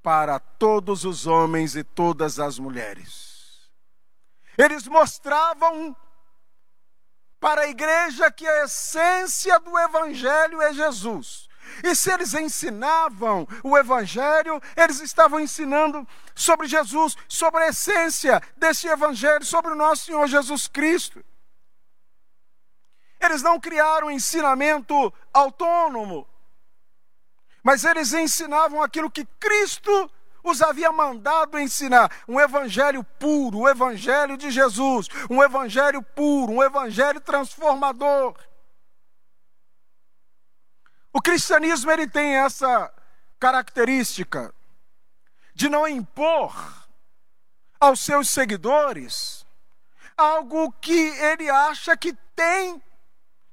para 0.02 0.40
todos 0.40 1.06
os 1.06 1.28
homens 1.28 1.76
e 1.76 1.84
todas 1.84 2.40
as 2.40 2.60
mulheres. 2.60 3.70
Eles 4.58 4.88
mostravam 4.88 5.96
para 7.40 7.64
a 7.64 7.68
igreja 7.68 8.32
que 8.32 8.48
a 8.48 8.64
essência 8.64 9.60
do 9.60 9.78
evangelho 9.78 10.62
é 10.62 10.74
Jesus. 10.74 11.50
E 11.84 11.96
se 11.96 12.12
eles 12.12 12.34
ensinavam 12.34 13.48
o 13.64 13.78
Evangelho, 13.78 14.62
eles 14.76 15.00
estavam 15.00 15.40
ensinando 15.40 16.08
sobre 16.36 16.68
Jesus, 16.68 17.16
sobre 17.28 17.64
a 17.64 17.68
essência 17.70 18.42
desse 18.58 18.88
Evangelho, 18.88 19.46
sobre 19.46 19.72
o 19.72 19.76
nosso 19.76 20.06
Senhor 20.06 20.28
Jesus 20.28 20.68
Cristo. 20.68 21.24
Eles 23.20 23.42
não 23.42 23.60
criaram 23.60 24.08
um 24.08 24.12
ensinamento 24.12 25.14
autônomo, 25.34 26.28
mas 27.64 27.86
eles 27.86 28.12
ensinavam 28.12 28.84
aquilo 28.84 29.10
que 29.10 29.26
Cristo 29.40 30.12
os 30.44 30.62
havia 30.62 30.92
mandado 30.92 31.58
ensinar. 31.58 32.12
Um 32.28 32.40
evangelho 32.40 33.04
puro, 33.18 33.60
o 33.60 33.70
evangelho 33.70 34.36
de 34.36 34.52
Jesus, 34.52 35.08
um 35.30 35.42
evangelho 35.42 36.04
puro, 36.04 36.52
um 36.52 36.64
evangelho 36.64 37.22
transformador. 37.22 38.36
O 41.14 41.22
cristianismo 41.22 41.92
ele 41.92 42.08
tem 42.08 42.36
essa 42.36 42.92
característica 43.40 44.54
de 45.54 45.70
não 45.70 45.88
impor 45.88 46.54
aos 47.80 48.00
seus 48.00 48.30
seguidores 48.30 49.46
algo 50.18 50.72
que 50.74 50.94
ele 50.94 51.50
acha 51.50 51.96
que 51.98 52.14
tem 52.36 52.82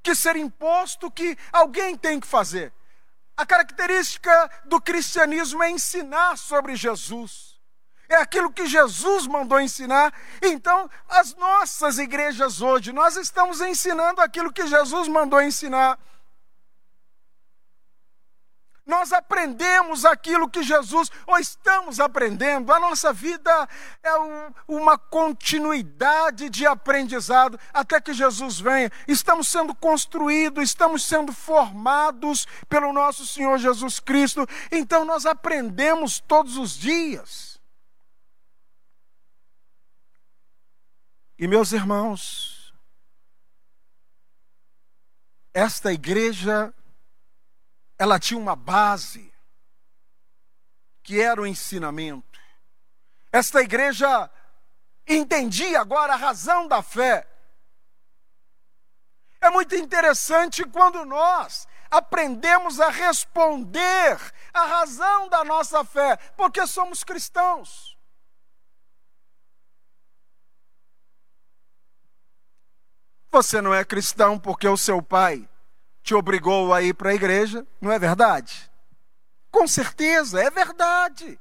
que 0.03 0.15
ser 0.15 0.37
imposto, 0.37 1.11
que 1.11 1.37
alguém 1.53 1.97
tem 1.97 2.19
que 2.19 2.27
fazer. 2.27 2.73
A 3.37 3.45
característica 3.45 4.51
do 4.65 4.81
cristianismo 4.81 5.63
é 5.63 5.71
ensinar 5.71 6.37
sobre 6.37 6.77
Jesus. 6.77 7.59
É 8.09 8.17
aquilo 8.17 8.53
que 8.53 8.67
Jesus 8.67 9.27
mandou 9.27 9.61
ensinar. 9.61 10.13
Então, 10.43 10.91
as 11.09 11.35
nossas 11.37 11.99
igrejas 11.99 12.61
hoje, 12.61 12.93
nós 12.93 13.17
estamos 13.17 13.61
ensinando 13.61 14.21
aquilo 14.21 14.53
que 14.53 14.67
Jesus 14.67 15.07
mandou 15.09 15.41
ensinar. 15.41 15.99
Nós 18.91 19.13
aprendemos 19.13 20.05
aquilo 20.05 20.51
que 20.51 20.65
Jesus, 20.65 21.13
ou 21.25 21.39
estamos 21.39 22.01
aprendendo, 22.01 22.73
a 22.73 22.81
nossa 22.81 23.13
vida 23.13 23.69
é 24.03 24.19
um, 24.19 24.53
uma 24.67 24.99
continuidade 24.99 26.51
de 26.51 26.67
aprendizado 26.67 27.57
até 27.73 28.01
que 28.01 28.13
Jesus 28.13 28.59
venha. 28.59 28.91
Estamos 29.07 29.47
sendo 29.47 29.77
construídos, 29.77 30.65
estamos 30.65 31.05
sendo 31.05 31.33
formados 31.33 32.49
pelo 32.69 32.93
nosso 32.93 33.25
Senhor 33.25 33.59
Jesus 33.59 34.01
Cristo, 34.01 34.45
então 34.73 35.05
nós 35.05 35.25
aprendemos 35.25 36.19
todos 36.19 36.57
os 36.57 36.77
dias. 36.77 37.61
E 41.39 41.47
meus 41.47 41.71
irmãos, 41.71 42.75
esta 45.55 45.93
igreja 45.93 46.75
ela 48.01 48.19
tinha 48.19 48.41
uma 48.41 48.57
base, 48.57 49.31
que 51.03 51.21
era 51.21 51.39
o 51.39 51.47
ensinamento. 51.47 52.41
Esta 53.31 53.61
igreja 53.61 54.31
entendia 55.07 55.83
agora 55.83 56.15
a 56.15 56.17
razão 56.17 56.67
da 56.67 56.83
fé. 56.83 57.29
É 59.39 59.51
muito 59.51 59.75
interessante 59.75 60.65
quando 60.65 61.05
nós 61.05 61.69
aprendemos 61.91 62.81
a 62.81 62.89
responder 62.89 64.19
a 64.55 64.65
razão 64.65 65.29
da 65.29 65.45
nossa 65.45 65.85
fé, 65.85 66.17
porque 66.39 66.67
somos 66.67 67.05
cristãos. 67.05 67.99
Você 73.31 73.61
não 73.61 73.75
é 73.75 73.85
cristão 73.85 74.39
porque 74.39 74.67
o 74.67 74.79
seu 74.79 75.03
pai 75.03 75.50
te 76.11 76.15
obrigou 76.17 76.75
a 76.75 76.83
ir 76.83 76.93
para 76.93 77.11
a 77.11 77.15
igreja, 77.15 77.65
não 77.81 77.93
é 77.93 77.97
verdade? 77.97 78.69
Com 79.49 79.69
certeza, 79.69 80.43
é 80.43 80.51
verdade. 80.51 81.39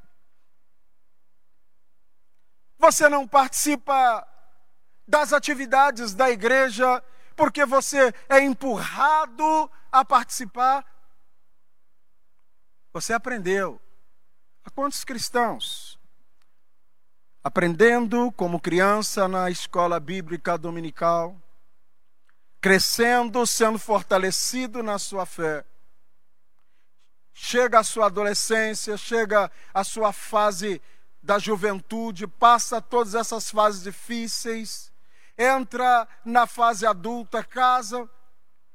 Você 2.78 3.10
não 3.10 3.28
participa 3.28 4.28
das 5.08 5.34
atividades 5.34 6.14
da 6.14 6.30
igreja 6.30 7.04
porque 7.36 7.66
você 7.66 8.14
é 8.30 8.42
empurrado 8.42 9.72
a 9.92 10.06
participar. 10.06 10.86
Você 12.94 13.12
aprendeu. 13.12 13.82
Há 14.64 14.70
quantos 14.70 15.04
cristãos? 15.04 16.00
Aprendendo 17.44 18.32
como 18.34 18.62
criança 18.62 19.28
na 19.28 19.50
escola 19.50 20.00
bíblica 20.00 20.60
dominical 20.60 21.36
crescendo, 22.62 23.46
sendo 23.46 23.80
fortalecido 23.80 24.84
na 24.84 25.00
sua 25.00 25.26
fé. 25.26 25.66
Chega 27.34 27.80
a 27.80 27.84
sua 27.84 28.08
adolescência, 28.08 28.98
chega 28.98 29.50
a 29.74 29.84
sua 29.84 30.12
fase 30.12 30.82
da 31.22 31.40
juventude, 31.40 32.28
passa 32.28 32.82
todas 32.82 33.16
essas 33.16 33.50
fases 33.50 33.84
difíceis, 33.84 34.92
entra 35.38 36.08
na 36.26 36.46
fase 36.46 36.86
adulta, 36.86 37.44
casa, 37.44 38.10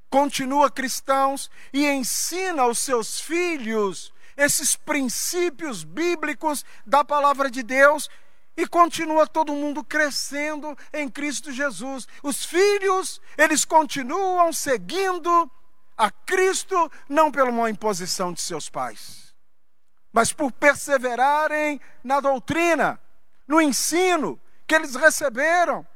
continua 0.09 0.71
cristãos 0.71 1.51
e 1.73 1.87
ensina 1.87 2.63
aos 2.63 2.79
seus 2.79 3.21
filhos 3.21 4.15
esses 4.37 4.75
princípios 4.75 5.85
bíblicos 5.85 6.65
da 6.87 7.05
palavra 7.05 7.51
de 7.51 7.63
Deus 7.63 8.09
e 8.57 8.67
continua 8.67 9.27
todo 9.27 9.55
mundo 9.55 9.83
crescendo 9.83 10.77
em 10.93 11.09
Cristo 11.09 11.51
Jesus. 11.51 12.07
Os 12.23 12.45
filhos, 12.45 13.21
eles 13.37 13.65
continuam 13.65 14.53
seguindo 14.53 15.51
a 15.97 16.11
Cristo, 16.11 16.91
não 17.09 17.31
pela 17.31 17.51
uma 17.51 17.71
imposição 17.71 18.33
de 18.33 18.41
seus 18.41 18.69
pais, 18.69 19.35
mas 20.13 20.33
por 20.33 20.53
perseverarem 20.53 21.81
na 22.03 22.21
doutrina, 22.21 23.01
no 23.47 23.61
ensino 23.61 24.41
que 24.67 24.75
eles 24.75 24.95
receberam. 24.95 25.87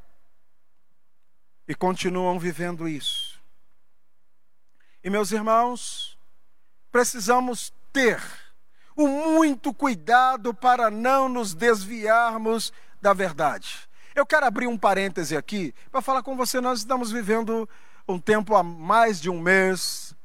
E 1.66 1.74
continuam 1.74 2.38
vivendo 2.38 2.88
isso. 2.88 3.38
E 5.04 5.10
meus 5.10 5.32
irmãos, 5.32 6.18
precisamos 6.90 7.72
ter 7.92 8.20
o 8.98 9.06
muito 9.06 9.72
cuidado 9.72 10.52
para 10.52 10.90
não 10.90 11.28
nos 11.28 11.54
desviarmos 11.54 12.72
da 13.00 13.12
verdade. 13.12 13.88
Eu 14.12 14.26
quero 14.26 14.44
abrir 14.44 14.66
um 14.66 14.76
parêntese 14.76 15.36
aqui 15.36 15.72
para 15.88 16.02
falar 16.02 16.20
com 16.20 16.36
você. 16.36 16.60
Nós 16.60 16.80
estamos 16.80 17.12
vivendo 17.12 17.68
um 18.08 18.18
tempo 18.18 18.56
há 18.56 18.62
mais 18.64 19.20
de 19.20 19.30
um 19.30 19.40
mês 19.40 20.16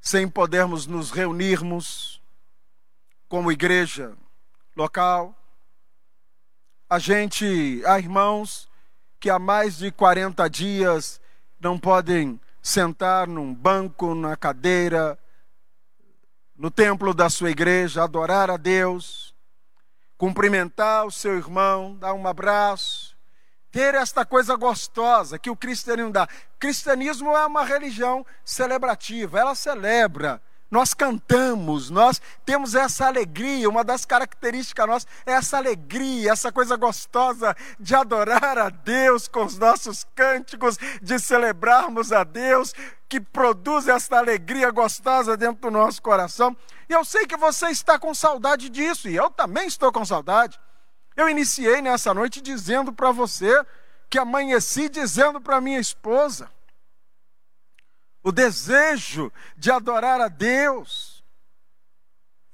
sem 0.00 0.28
podermos 0.28 0.86
nos 0.86 1.10
reunirmos 1.10 2.22
como 3.28 3.50
igreja 3.50 4.12
local. 4.76 5.34
A 6.88 7.00
gente, 7.00 7.82
há 7.84 7.98
irmãos 7.98 8.68
que 9.18 9.28
há 9.28 9.40
mais 9.40 9.78
de 9.78 9.90
40 9.90 10.48
dias 10.48 11.20
não 11.58 11.80
podem 11.80 12.40
sentar 12.62 13.26
num 13.26 13.52
banco, 13.52 14.14
na 14.14 14.36
cadeira, 14.36 15.18
no 16.56 16.70
templo 16.70 17.12
da 17.12 17.28
sua 17.28 17.50
igreja, 17.50 18.04
adorar 18.04 18.50
a 18.50 18.56
Deus, 18.56 19.34
cumprimentar 20.16 21.06
o 21.06 21.10
seu 21.10 21.36
irmão, 21.36 21.96
dar 21.96 22.14
um 22.14 22.26
abraço, 22.26 23.16
ter 23.70 23.94
esta 23.94 24.24
coisa 24.24 24.54
gostosa 24.56 25.38
que 25.38 25.50
o 25.50 25.56
cristianismo 25.56 26.12
dá. 26.12 26.28
Cristianismo 26.58 27.36
é 27.36 27.44
uma 27.46 27.64
religião 27.64 28.24
celebrativa, 28.44 29.38
ela 29.38 29.54
celebra 29.54 30.40
nós 30.74 30.92
cantamos, 30.92 31.88
nós 31.88 32.20
temos 32.44 32.74
essa 32.74 33.06
alegria, 33.06 33.68
uma 33.70 33.84
das 33.84 34.04
características 34.04 34.86
nossas 34.88 35.08
é 35.24 35.34
essa 35.34 35.56
alegria, 35.56 36.32
essa 36.32 36.50
coisa 36.50 36.76
gostosa 36.76 37.56
de 37.78 37.94
adorar 37.94 38.58
a 38.58 38.70
Deus 38.70 39.28
com 39.28 39.44
os 39.44 39.56
nossos 39.56 40.04
cânticos, 40.16 40.76
de 41.00 41.16
celebrarmos 41.20 42.10
a 42.10 42.24
Deus, 42.24 42.74
que 43.08 43.20
produz 43.20 43.86
essa 43.86 44.18
alegria 44.18 44.68
gostosa 44.72 45.36
dentro 45.36 45.62
do 45.62 45.70
nosso 45.70 46.02
coração. 46.02 46.56
E 46.88 46.92
eu 46.92 47.04
sei 47.04 47.24
que 47.24 47.36
você 47.36 47.68
está 47.68 47.96
com 47.96 48.12
saudade 48.12 48.68
disso, 48.68 49.08
e 49.08 49.14
eu 49.14 49.30
também 49.30 49.68
estou 49.68 49.92
com 49.92 50.04
saudade. 50.04 50.58
Eu 51.14 51.28
iniciei 51.28 51.80
nessa 51.82 52.12
noite 52.12 52.40
dizendo 52.40 52.92
para 52.92 53.12
você 53.12 53.64
que 54.10 54.18
amanheci 54.18 54.88
dizendo 54.88 55.40
para 55.40 55.60
minha 55.60 55.78
esposa 55.78 56.50
o 58.24 58.32
desejo 58.32 59.30
de 59.54 59.70
adorar 59.70 60.20
a 60.20 60.28
Deus. 60.28 61.22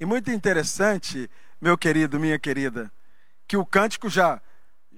E 0.01 0.05
muito 0.05 0.31
interessante, 0.31 1.31
meu 1.61 1.79
querido, 1.79 2.19
minha 2.19 2.39
querida, 2.39 2.93
que 3.47 3.57
o 3.57 3.65
cântico 3.65 4.11
já 4.11 4.43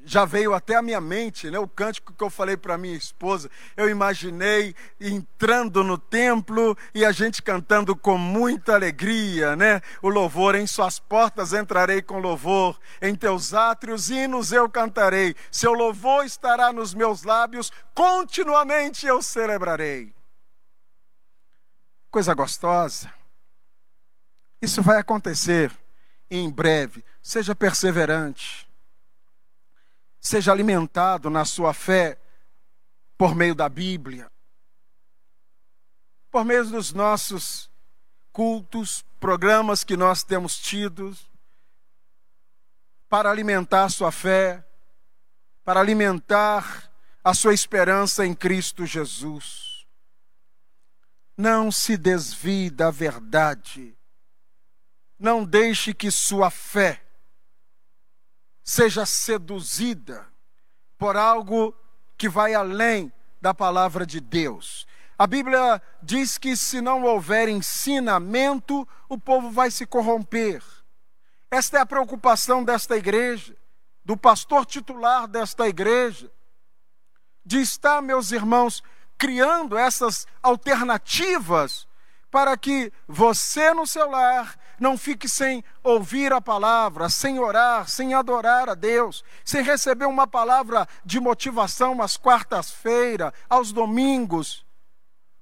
já 0.05 0.25
veio 0.25 0.53
até 0.53 0.75
a 0.75 0.83
minha 0.83 1.01
mente, 1.01 1.49
né? 1.49 1.61
O 1.61 1.69
cântico 1.69 2.13
que 2.13 2.25
eu 2.25 2.29
falei 2.29 2.57
para 2.57 2.77
minha 2.77 2.97
esposa, 2.97 3.49
eu 3.77 3.89
imaginei 3.89 4.75
entrando 5.01 5.85
no 5.85 5.97
templo 5.97 6.77
e 6.93 7.05
a 7.05 7.13
gente 7.13 7.41
cantando 7.41 7.95
com 7.95 8.19
muita 8.19 8.75
alegria, 8.75 9.55
né? 9.55 9.81
O 10.03 10.09
louvor 10.09 10.57
em 10.57 10.67
suas 10.67 10.99
portas 10.99 11.53
entrarei 11.53 12.03
com 12.03 12.19
louvor, 12.19 12.81
em 13.01 13.15
teus 13.15 13.55
átrios 13.55 14.11
hinos 14.11 14.51
eu 14.51 14.69
cantarei. 14.69 15.37
Seu 15.53 15.73
louvor 15.73 16.25
estará 16.25 16.73
nos 16.73 16.95
meus 16.95 17.23
lábios, 17.23 17.71
continuamente 17.95 19.07
eu 19.07 19.23
celebrarei 19.23 20.13
coisa 22.13 22.35
gostosa. 22.35 23.13
Isso 24.61 24.83
vai 24.83 24.99
acontecer 24.99 25.73
em 26.31 26.49
breve. 26.51 27.03
Seja 27.23 27.55
perseverante. 27.55 28.69
Seja 30.21 30.53
alimentado 30.53 31.31
na 31.31 31.47
sua 31.47 31.73
fé 31.73 32.21
por 33.17 33.35
meio 33.35 33.55
da 33.55 33.69
Bíblia, 33.69 34.31
por 36.31 36.45
meio 36.45 36.65
dos 36.67 36.93
nossos 36.93 37.71
cultos, 38.33 39.05
programas 39.19 39.83
que 39.83 39.97
nós 39.97 40.23
temos 40.23 40.59
tido, 40.59 41.17
para 43.09 43.31
alimentar 43.31 43.85
a 43.85 43.89
sua 43.89 44.13
fé, 44.13 44.65
para 45.65 45.81
alimentar 45.81 46.91
a 47.23 47.35
sua 47.35 47.55
esperança 47.55 48.27
em 48.27 48.35
Cristo 48.35 48.87
Jesus. 48.87 49.72
Não 51.37 51.73
se 51.73 51.97
desvie 51.97 52.71
da 52.71 52.91
verdade. 52.91 53.97
Não 55.19 55.45
deixe 55.45 55.95
que 55.95 56.11
sua 56.11 56.51
fé 56.51 57.03
seja 58.63 59.05
seduzida 59.05 60.27
por 60.99 61.17
algo 61.17 61.75
que 62.17 62.29
vai 62.29 62.55
além 62.55 63.13
da 63.41 63.53
palavra 63.53 64.07
de 64.07 64.21
Deus. 64.21 64.87
A 65.19 65.27
Bíblia 65.27 65.83
diz 66.03 66.39
que 66.39 66.57
se 66.57 66.81
não 66.81 67.05
houver 67.05 67.49
ensinamento, 67.49 68.87
o 69.09 69.19
povo 69.19 69.51
vai 69.51 69.71
se 69.71 69.87
corromper. 69.87 70.63
Esta 71.51 71.79
é 71.79 71.81
a 71.81 71.87
preocupação 71.87 72.65
desta 72.65 72.97
igreja, 72.97 73.57
do 74.05 74.17
pastor 74.17 74.65
titular 74.65 75.29
desta 75.29 75.69
igreja, 75.69 76.31
de 77.45 77.61
estar, 77.61 78.01
meus 78.01 78.33
irmãos, 78.33 78.83
criando 79.23 79.79
essas 79.79 80.27
alternativas 80.43 81.87
para 82.29 82.57
que 82.57 82.93
você 83.07 83.73
no 83.73 83.87
seu 83.87 84.11
lar 84.11 84.59
não 84.81 84.99
fique 84.99 85.29
sem 85.29 85.63
ouvir 85.81 86.33
a 86.33 86.41
palavra, 86.41 87.09
sem 87.09 87.39
orar, 87.39 87.89
sem 87.89 88.15
adorar 88.15 88.69
a 88.69 88.75
Deus, 88.75 89.23
sem 89.45 89.63
receber 89.63 90.07
uma 90.07 90.27
palavra 90.27 90.89
de 91.05 91.21
motivação 91.21 92.03
às 92.03 92.17
quartas-feiras, 92.17 93.33
aos 93.49 93.71
domingos, 93.71 94.67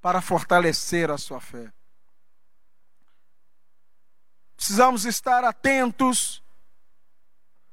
para 0.03 0.21
fortalecer 0.21 1.11
a 1.11 1.17
sua 1.17 1.41
fé. 1.41 1.73
Precisamos 4.57 5.07
estar 5.07 5.43
atentos 5.43 6.43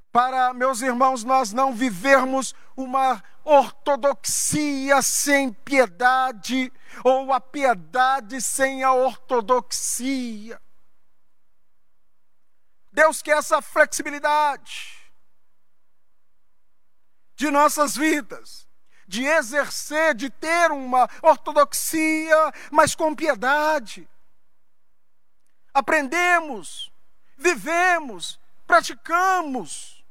para, 0.10 0.54
meus 0.54 0.82
irmãos, 0.82 1.26
nós 1.26 1.52
não 1.52 1.74
vivermos 1.74 2.56
uma 2.78 3.22
ortodoxia 3.47 5.01
sem 5.01 5.53
piedade, 5.53 6.71
ou 7.01 7.31
a 7.31 7.39
piedade 7.39 8.41
sem 8.41 8.83
a 8.83 8.91
ortodoxia. 8.91 10.62
Deus 12.91 13.21
quer 13.21 13.38
essa 13.38 13.62
flexibilidade 13.62 14.97
de 17.36 17.49
nossas 17.49 17.95
vidas, 17.95 18.67
de 19.07 19.23
exercer, 19.23 20.13
de 20.13 20.29
ter 20.29 20.69
uma 20.71 21.07
ortodoxia, 21.21 22.51
mas 22.69 22.95
com 22.95 23.15
piedade. 23.15 24.10
Aprendemos, 25.73 26.91
vivemos, 27.38 28.38
praticamos 28.65 30.03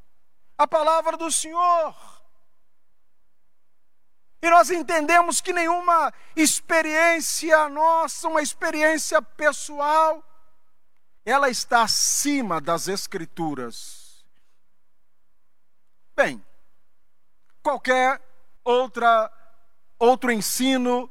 a 0.56 0.66
palavra 0.66 1.18
do 1.18 1.30
Senhor 1.30 2.15
e 4.46 4.50
nós 4.50 4.70
entendemos 4.70 5.40
que 5.40 5.52
nenhuma 5.52 6.12
experiência 6.36 7.68
nossa, 7.68 8.28
uma 8.28 8.40
experiência 8.40 9.20
pessoal, 9.20 10.22
ela 11.24 11.50
está 11.50 11.82
acima 11.82 12.60
das 12.60 12.86
Escrituras. 12.86 14.24
Bem, 16.14 16.44
qualquer 17.62 18.22
outra 18.64 19.32
outro 19.98 20.30
ensino 20.30 21.10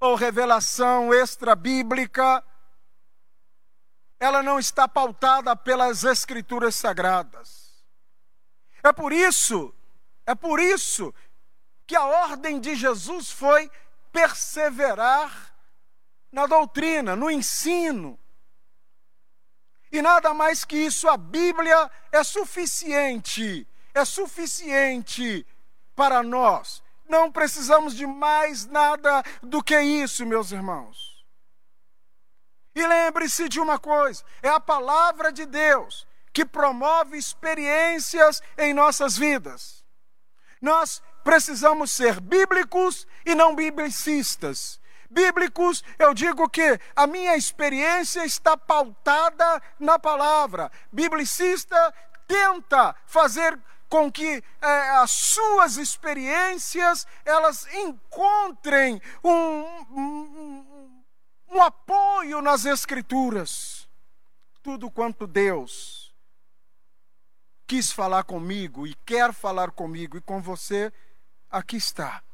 ou 0.00 0.14
revelação 0.14 1.12
extra-bíblica, 1.14 2.42
ela 4.18 4.42
não 4.42 4.58
está 4.58 4.88
pautada 4.88 5.54
pelas 5.54 6.02
escrituras 6.02 6.74
sagradas. 6.74 7.84
É 8.82 8.92
por 8.92 9.12
isso, 9.12 9.72
é 10.26 10.34
por 10.34 10.58
isso 10.58 11.14
que 11.86 11.96
a 11.96 12.04
ordem 12.04 12.60
de 12.60 12.74
Jesus 12.74 13.30
foi 13.30 13.70
perseverar 14.10 15.54
na 16.30 16.46
doutrina, 16.46 17.14
no 17.14 17.30
ensino. 17.30 18.18
E 19.90 20.00
nada 20.00 20.32
mais 20.32 20.64
que 20.64 20.76
isso, 20.76 21.08
a 21.08 21.16
Bíblia 21.16 21.90
é 22.10 22.24
suficiente, 22.24 23.68
é 23.92 24.04
suficiente 24.04 25.46
para 25.94 26.22
nós. 26.22 26.82
Não 27.06 27.30
precisamos 27.30 27.94
de 27.94 28.06
mais 28.06 28.64
nada 28.64 29.22
do 29.42 29.62
que 29.62 29.78
isso, 29.78 30.24
meus 30.24 30.50
irmãos. 30.50 31.12
E 32.74 32.86
lembre-se 32.86 33.50
de 33.50 33.60
uma 33.60 33.78
coisa: 33.78 34.24
é 34.42 34.48
a 34.48 34.58
palavra 34.58 35.30
de 35.30 35.44
Deus 35.44 36.06
que 36.32 36.44
promove 36.44 37.18
experiências 37.18 38.40
em 38.56 38.72
nossas 38.72 39.16
vidas. 39.16 39.84
Nós 40.60 41.02
precisamos 41.22 41.90
ser 41.90 42.20
bíblicos 42.20 43.06
e 43.24 43.34
não 43.34 43.54
biblicistas. 43.54 44.80
Bíblicos, 45.10 45.84
eu 45.98 46.14
digo 46.14 46.48
que 46.48 46.78
a 46.96 47.06
minha 47.06 47.36
experiência 47.36 48.24
está 48.24 48.56
pautada 48.56 49.62
na 49.78 49.98
palavra. 49.98 50.70
Biblicista 50.90 51.94
tenta 52.26 52.94
fazer 53.06 53.58
com 53.88 54.10
que 54.10 54.42
é, 54.62 54.88
as 54.96 55.10
suas 55.10 55.76
experiências 55.76 57.06
elas 57.26 57.66
encontrem 57.74 59.02
um, 59.22 59.64
um, 59.90 61.02
um 61.50 61.62
apoio 61.62 62.40
nas 62.40 62.64
escrituras. 62.64 63.86
tudo 64.62 64.90
quanto 64.90 65.26
Deus 65.26 66.02
quis 67.66 67.90
falar 67.90 68.24
comigo 68.24 68.86
e 68.86 68.94
quer 68.94 69.32
falar 69.32 69.70
comigo 69.70 70.16
e 70.16 70.20
com 70.20 70.42
você, 70.42 70.92
aqui 71.52 71.76
está. 71.76 72.24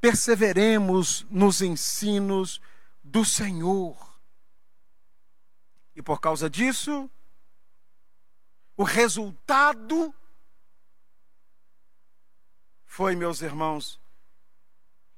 Perseveremos 0.00 1.26
nos 1.30 1.62
ensinos 1.62 2.60
do 3.02 3.24
Senhor. 3.24 3.96
E 5.96 6.02
por 6.02 6.20
causa 6.20 6.48
disso, 6.48 7.10
o 8.76 8.84
resultado 8.84 10.14
foi, 12.84 13.16
meus 13.16 13.42
irmãos, 13.42 14.00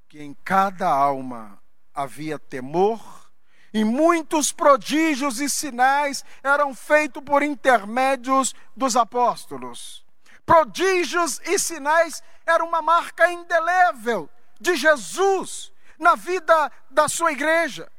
que 0.07 0.21
em 0.21 0.33
cada 0.43 0.89
alma 0.89 1.61
havia 1.93 2.39
temor, 2.39 3.31
e 3.73 3.83
muitos 3.83 4.51
prodígios 4.51 5.39
e 5.39 5.49
sinais 5.49 6.25
eram 6.43 6.73
feitos 6.75 7.23
por 7.23 7.41
intermédios 7.41 8.53
dos 8.75 8.95
apóstolos. 8.95 10.05
Prodígios 10.45 11.39
e 11.45 11.57
sinais 11.57 12.21
eram 12.45 12.67
uma 12.67 12.81
marca 12.81 13.31
indelével 13.31 14.29
de 14.59 14.75
Jesus 14.75 15.71
na 15.97 16.15
vida 16.15 16.71
da 16.89 17.07
sua 17.07 17.31
igreja. 17.31 17.91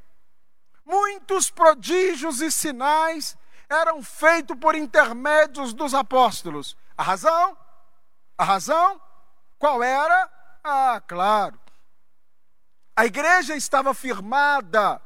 Muitos 0.84 1.50
prodígios 1.50 2.40
e 2.40 2.50
sinais 2.50 3.36
eram 3.68 4.02
feitos 4.02 4.56
por 4.58 4.74
intermédios 4.74 5.72
dos 5.72 5.94
apóstolos. 5.94 6.76
A 6.96 7.02
razão? 7.02 7.56
A 8.36 8.44
razão? 8.44 9.00
Qual 9.58 9.82
era? 9.82 10.30
Ah, 10.62 11.00
claro. 11.06 11.58
A 12.94 13.06
igreja 13.06 13.56
estava 13.56 13.94
firmada 13.94 15.00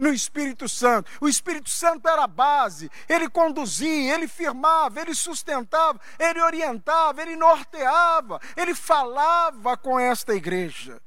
no 0.00 0.12
Espírito 0.12 0.68
Santo. 0.68 1.10
O 1.20 1.28
Espírito 1.28 1.68
Santo 1.68 2.08
era 2.08 2.24
a 2.24 2.26
base, 2.26 2.90
ele 3.06 3.28
conduzia, 3.28 4.14
ele 4.14 4.26
firmava, 4.26 5.00
ele 5.00 5.14
sustentava, 5.14 6.00
ele 6.18 6.40
orientava, 6.40 7.20
ele 7.20 7.36
norteava, 7.36 8.40
ele 8.56 8.74
falava 8.74 9.76
com 9.76 10.00
esta 10.00 10.34
igreja. 10.34 11.00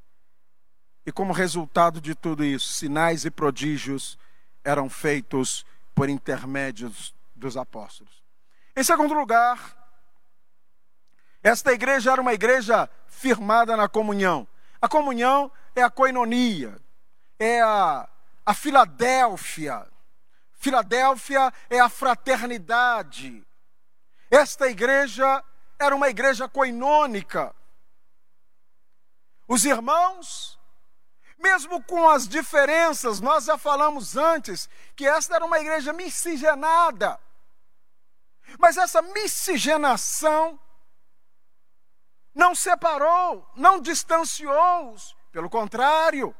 E 1.06 1.12
como 1.12 1.34
resultado 1.34 2.00
de 2.00 2.16
tudo 2.16 2.46
isso, 2.46 2.74
sinais 2.76 3.26
e 3.26 3.32
prodígios 3.32 4.18
eram 4.64 4.90
feitos 4.90 5.66
por 5.94 6.08
intermédios 6.08 7.14
dos 7.36 7.58
apóstolos. 7.58 8.24
Em 8.76 8.84
segundo 8.84 9.14
lugar, 9.14 9.76
esta 11.42 11.74
igreja 11.74 12.12
era 12.12 12.22
uma 12.22 12.34
igreja 12.34 12.90
firmada 13.08 13.76
na 13.76 13.90
comunhão. 13.90 14.48
A 14.82 14.88
comunhão 14.88 15.52
é 15.76 15.82
a 15.82 15.90
coinonia, 15.90 16.78
é 17.38 17.62
a, 17.62 18.08
a 18.46 18.54
Filadélfia. 18.54 19.88
Filadélfia 20.54 21.54
é 21.70 21.80
a 21.80 21.90
fraternidade. 21.90 23.46
Esta 24.30 24.68
igreja 24.68 25.44
era 25.78 25.96
uma 25.96 26.10
igreja 26.10 26.48
coinônica. 26.48 27.54
Os 29.48 29.66
irmãos, 29.66 30.60
mesmo 31.38 31.84
com 31.84 32.10
as 32.10 32.28
diferenças, 32.28 33.20
nós 33.20 33.46
já 33.46 33.58
falamos 33.58 34.16
antes 34.16 34.70
que 34.96 35.06
esta 35.06 35.36
era 35.36 35.46
uma 35.46 35.60
igreja 35.60 35.92
miscigenada. 35.92 37.20
Mas 38.58 38.78
essa 38.78 39.02
miscigenação 39.02 40.60
não 42.34 42.56
separou, 42.56 43.48
não 43.56 43.80
distanciou-os, 43.80 45.16
pelo 45.32 45.50
contrário, 45.50 46.36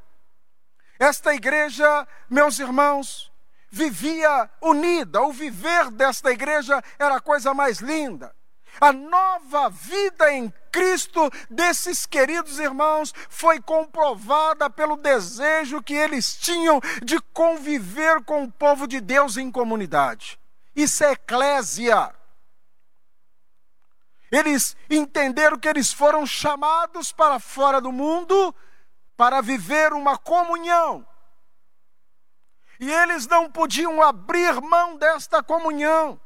esta 1.04 1.34
igreja, 1.34 2.08
meus 2.30 2.60
irmãos, 2.60 3.32
vivia 3.70 4.50
unida. 4.62 5.22
O 5.22 5.34
viver 5.34 5.92
desta 5.92 6.32
igreja 6.32 6.82
era 6.98 7.18
a 7.18 7.22
coisa 7.22 7.54
mais 7.54 7.80
linda. 7.80 8.34
A 8.80 8.92
nova 8.92 9.70
vida 9.70 10.32
em 10.34 10.52
Cristo 10.72 11.30
desses 11.50 12.06
queridos 12.06 12.58
irmãos 12.58 13.14
foi 13.30 13.62
comprovada 13.62 14.70
pelo 14.70 14.96
desejo 14.96 15.84
que 15.84 15.94
eles 15.94 16.36
tinham 16.36 16.80
de 17.04 17.20
conviver 17.34 18.24
com 18.24 18.44
o 18.44 18.52
povo 18.52 18.88
de 18.88 19.00
Deus 19.00 19.38
em 19.38 19.52
comunidade. 19.52 20.40
Isso 20.76 21.04
é 21.04 21.12
eclésia. 21.12 22.12
Eles 24.32 24.76
entenderam 24.90 25.60
que 25.60 25.68
eles 25.68 25.94
foram 25.94 26.26
chamados 26.26 27.12
para 27.12 27.40
fora 27.40 27.80
do 27.80 27.92
mundo 27.92 28.56
para 29.16 29.42
viver 29.42 29.94
uma 29.94 30.18
comunhão. 30.18 31.08
E 32.80 32.92
eles 32.92 33.28
não 33.28 33.50
podiam 33.50 34.02
abrir 34.02 34.60
mão 34.62 34.98
desta 34.98 35.42
comunhão. 35.42 36.20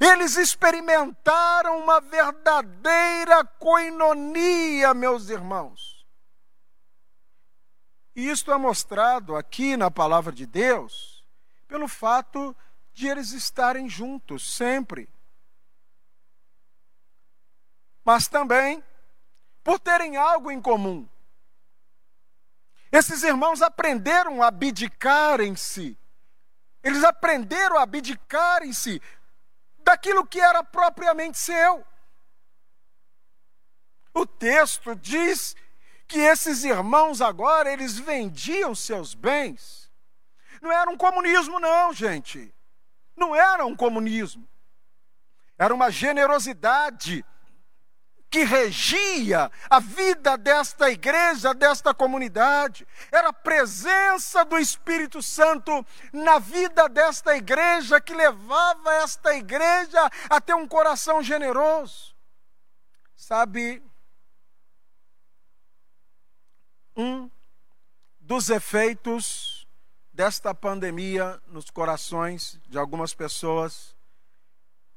Eles 0.00 0.36
experimentaram 0.36 1.78
uma 1.78 2.00
verdadeira 2.00 3.44
coinonia, 3.44 4.92
meus 4.94 5.28
irmãos. 5.28 6.06
E 8.16 8.28
isto 8.28 8.52
é 8.52 8.56
mostrado 8.56 9.36
aqui 9.36 9.76
na 9.76 9.90
palavra 9.90 10.32
de 10.32 10.46
Deus 10.46 11.24
pelo 11.66 11.88
fato 11.88 12.56
de 12.92 13.08
eles 13.08 13.32
estarem 13.32 13.88
juntos 13.88 14.54
sempre. 14.54 15.08
Mas 18.04 18.28
também 18.28 18.82
por 19.62 19.80
terem 19.80 20.16
algo 20.16 20.50
em 20.50 20.60
comum. 20.60 21.08
Esses 22.94 23.24
irmãos 23.24 23.60
aprenderam 23.60 24.40
a 24.40 24.46
abdicar 24.46 25.40
em 25.40 25.56
si. 25.56 25.98
Eles 26.80 27.02
aprenderam 27.02 27.76
a 27.76 27.82
abdicar 27.82 28.62
em 28.62 28.72
si 28.72 29.02
daquilo 29.78 30.24
que 30.24 30.38
era 30.38 30.62
propriamente 30.62 31.36
seu. 31.36 31.84
O 34.14 34.24
texto 34.24 34.94
diz 34.94 35.56
que 36.06 36.20
esses 36.20 36.62
irmãos 36.62 37.20
agora 37.20 37.72
eles 37.72 37.98
vendiam 37.98 38.76
seus 38.76 39.12
bens. 39.12 39.90
Não 40.62 40.70
era 40.70 40.88
um 40.88 40.96
comunismo 40.96 41.58
não, 41.58 41.92
gente. 41.92 42.54
Não 43.16 43.34
era 43.34 43.66
um 43.66 43.74
comunismo. 43.74 44.48
Era 45.58 45.74
uma 45.74 45.90
generosidade 45.90 47.24
que 48.34 48.42
regia 48.42 49.48
a 49.70 49.78
vida 49.78 50.36
desta 50.36 50.90
igreja, 50.90 51.54
desta 51.54 51.94
comunidade. 51.94 52.84
Era 53.12 53.28
a 53.28 53.32
presença 53.32 54.44
do 54.44 54.58
Espírito 54.58 55.22
Santo 55.22 55.86
na 56.12 56.40
vida 56.40 56.88
desta 56.88 57.36
igreja 57.36 58.00
que 58.00 58.12
levava 58.12 58.92
esta 58.94 59.36
igreja 59.36 60.10
a 60.28 60.40
ter 60.40 60.52
um 60.52 60.66
coração 60.66 61.22
generoso. 61.22 62.12
Sabe, 63.14 63.80
um 66.96 67.30
dos 68.18 68.50
efeitos 68.50 69.64
desta 70.12 70.52
pandemia 70.52 71.40
nos 71.46 71.70
corações 71.70 72.60
de 72.66 72.78
algumas 72.78 73.14
pessoas 73.14 73.96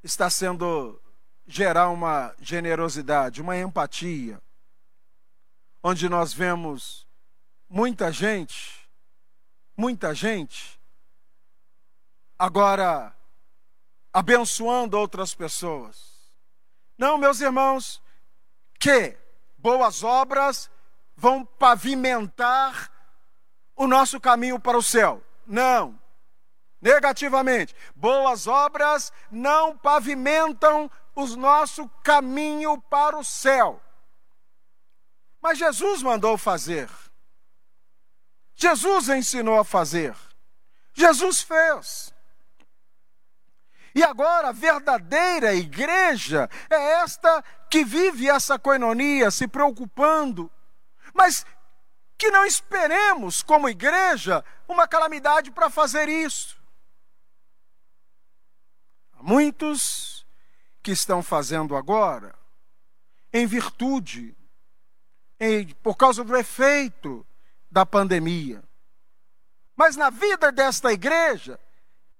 está 0.02 0.28
sendo 0.28 1.00
gerar 1.47 1.89
uma 1.89 2.36
generosidade, 2.41 3.41
uma 3.41 3.57
empatia, 3.57 4.41
onde 5.81 6.10
nós 6.10 6.33
vemos 6.33 7.07
muita 7.69 8.12
gente, 8.12 8.88
muita 9.75 10.13
gente, 10.13 10.79
agora 12.38 13.15
abençoando 14.12 14.97
outras 14.97 15.33
pessoas. 15.33 16.17
Não, 16.97 17.17
meus 17.17 17.39
irmãos, 17.39 18.01
que 18.79 19.17
boas 19.57 20.03
obras 20.03 20.69
vão 21.15 21.45
pavimentar 21.45 22.91
o 23.75 23.88
nosso 23.88 24.19
caminho 24.19 24.60
para 24.60 24.77
o 24.77 24.83
céu. 24.83 25.23
Não. 25.45 25.97
Negativamente, 26.81 27.75
boas 27.95 28.47
obras 28.47 29.12
não 29.31 29.77
pavimentam 29.77 30.89
o 31.17 31.25
nosso 31.36 31.89
caminho 32.03 32.80
para 32.80 33.17
o 33.17 33.23
céu. 33.23 33.82
Mas 35.41 35.58
Jesus 35.58 36.03
mandou 36.03 36.38
fazer. 36.38 36.88
Jesus 38.56 39.10
ensinou 39.10 39.60
a 39.60 39.65
fazer. 39.65 40.15
Jesus 40.93 41.41
fez. 41.41 42.13
E 43.95 44.03
agora 44.03 44.49
a 44.49 44.51
verdadeira 44.51 45.56
igreja 45.56 46.47
é 46.69 47.01
esta 47.01 47.43
que 47.67 47.84
vive 47.84 48.30
essa 48.30 48.60
coinonia, 48.60 49.32
se 49.32 49.47
preocupando, 49.47 50.51
mas 51.15 51.43
que 52.15 52.30
não 52.30 52.45
esperemos, 52.45 53.41
como 53.41 53.67
igreja, 53.67 54.45
uma 54.67 54.88
calamidade 54.88 55.49
para 55.49 55.67
fazer 55.67 56.08
isso. 56.10 56.62
Há 59.13 59.23
muitos 59.23 60.16
que 60.88 60.91
estão 60.93 61.21
fazendo 61.21 61.76
agora, 61.76 62.34
em 63.34 63.45
virtude, 63.45 64.34
em, 65.38 65.67
por 65.84 65.97
causa 65.97 66.23
do 66.23 66.34
efeito 66.34 67.28
da 67.69 67.86
pandemia. 67.86 68.63
Mas 69.76 69.97
na 69.97 70.10
vida 70.10 70.50
desta 70.50 70.93
igreja, 70.93 71.60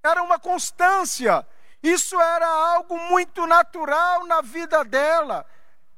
era 0.04 0.22
uma 0.22 0.38
constância, 0.38 1.48
isso 1.82 2.20
era 2.20 2.46
algo 2.46 3.00
muito 3.08 3.48
natural 3.48 4.26
na 4.26 4.42
vida 4.42 4.84
dela. 4.84 5.46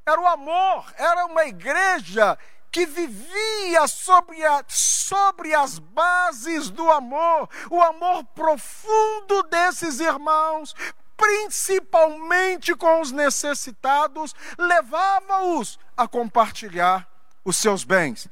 Era 0.06 0.22
o 0.22 0.28
amor, 0.28 0.94
era 0.96 1.26
uma 1.26 1.46
igreja 1.46 2.38
que 2.72 2.86
vivia 2.86 3.88
sobre, 3.88 4.46
a, 4.46 4.64
sobre 4.68 5.56
as 5.56 5.80
bases 5.80 6.70
do 6.70 6.88
amor, 6.92 7.50
o 7.72 7.82
amor 7.82 8.24
profundo 8.26 9.42
desses 9.50 10.00
irmãos, 10.00 10.76
principalmente 11.20 12.74
com 12.74 13.02
os 13.02 13.12
necessitados, 13.12 14.34
levava-os 14.58 15.78
a 15.96 16.08
compartilhar 16.08 17.08
os 17.44 17.58
seus 17.58 17.84
bens. 17.84 18.28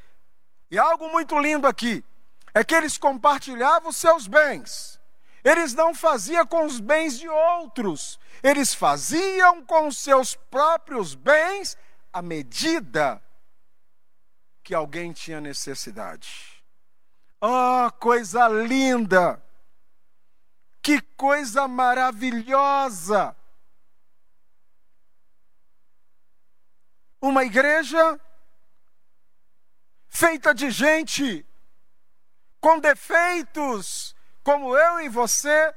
E 0.72 0.80
algo 0.80 1.10
muito 1.10 1.38
lindo 1.38 1.68
aqui 1.68 2.04
é 2.54 2.64
que 2.64 2.74
eles 2.74 2.98
compartilhavam 2.98 3.90
os 3.90 3.98
seus 3.98 4.26
bens. 4.26 5.00
Eles 5.44 5.74
não 5.74 5.94
faziam 5.94 6.46
com 6.48 6.66
os 6.66 6.80
bens 6.80 7.20
de 7.20 7.28
outros, 7.28 8.20
eles 8.42 8.74
faziam 8.74 9.64
com 9.64 9.88
os 9.88 9.98
seus 9.98 10.36
próprios 10.36 11.14
bens 11.14 11.78
à 12.12 12.22
medida 12.22 13.22
que 14.64 14.74
alguém 14.74 15.14
tinha 15.14 15.40
necessidade. 15.40 16.64
Oh, 17.40 17.92
coisa 18.00 18.48
linda! 18.48 19.42
Que 20.88 21.02
coisa 21.18 21.68
maravilhosa! 21.68 23.36
Uma 27.20 27.44
igreja 27.44 28.18
feita 30.08 30.56
de 30.56 30.72
gente 30.72 31.46
com 32.62 32.80
defeitos, 32.80 34.16
como 34.42 34.78
eu 34.78 35.02
e 35.02 35.10
você, 35.10 35.76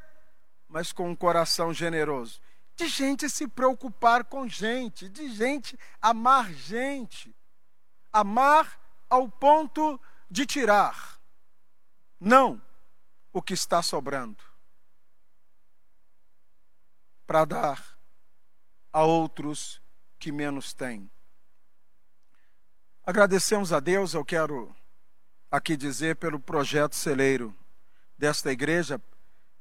mas 0.69 0.93
com 0.93 1.11
um 1.11 1.17
coração 1.17 1.75
generoso. 1.75 2.41
De 2.77 2.87
gente 2.87 3.29
se 3.29 3.49
preocupar 3.49 4.23
com 4.23 4.47
gente, 4.47 5.09
de 5.09 5.29
gente 5.29 5.77
amar 6.01 6.53
gente. 6.53 7.35
Amar 8.13 8.81
ao 9.09 9.29
ponto 9.29 10.01
de 10.31 10.47
tirar, 10.47 11.21
não 12.21 12.63
o 13.33 13.43
que 13.43 13.55
está 13.55 13.83
sobrando, 13.83 14.50
para 17.31 17.45
dar 17.45 17.97
a 18.93 19.05
outros 19.05 19.81
que 20.19 20.33
menos 20.33 20.75
têm. 20.75 21.09
Agradecemos 23.07 23.73
a 23.73 23.79
Deus, 23.79 24.15
eu 24.15 24.25
quero 24.25 24.75
aqui 25.49 25.77
dizer, 25.77 26.17
pelo 26.17 26.41
projeto 26.41 26.97
celeiro 26.97 27.57
desta 28.19 28.51
igreja, 28.51 29.01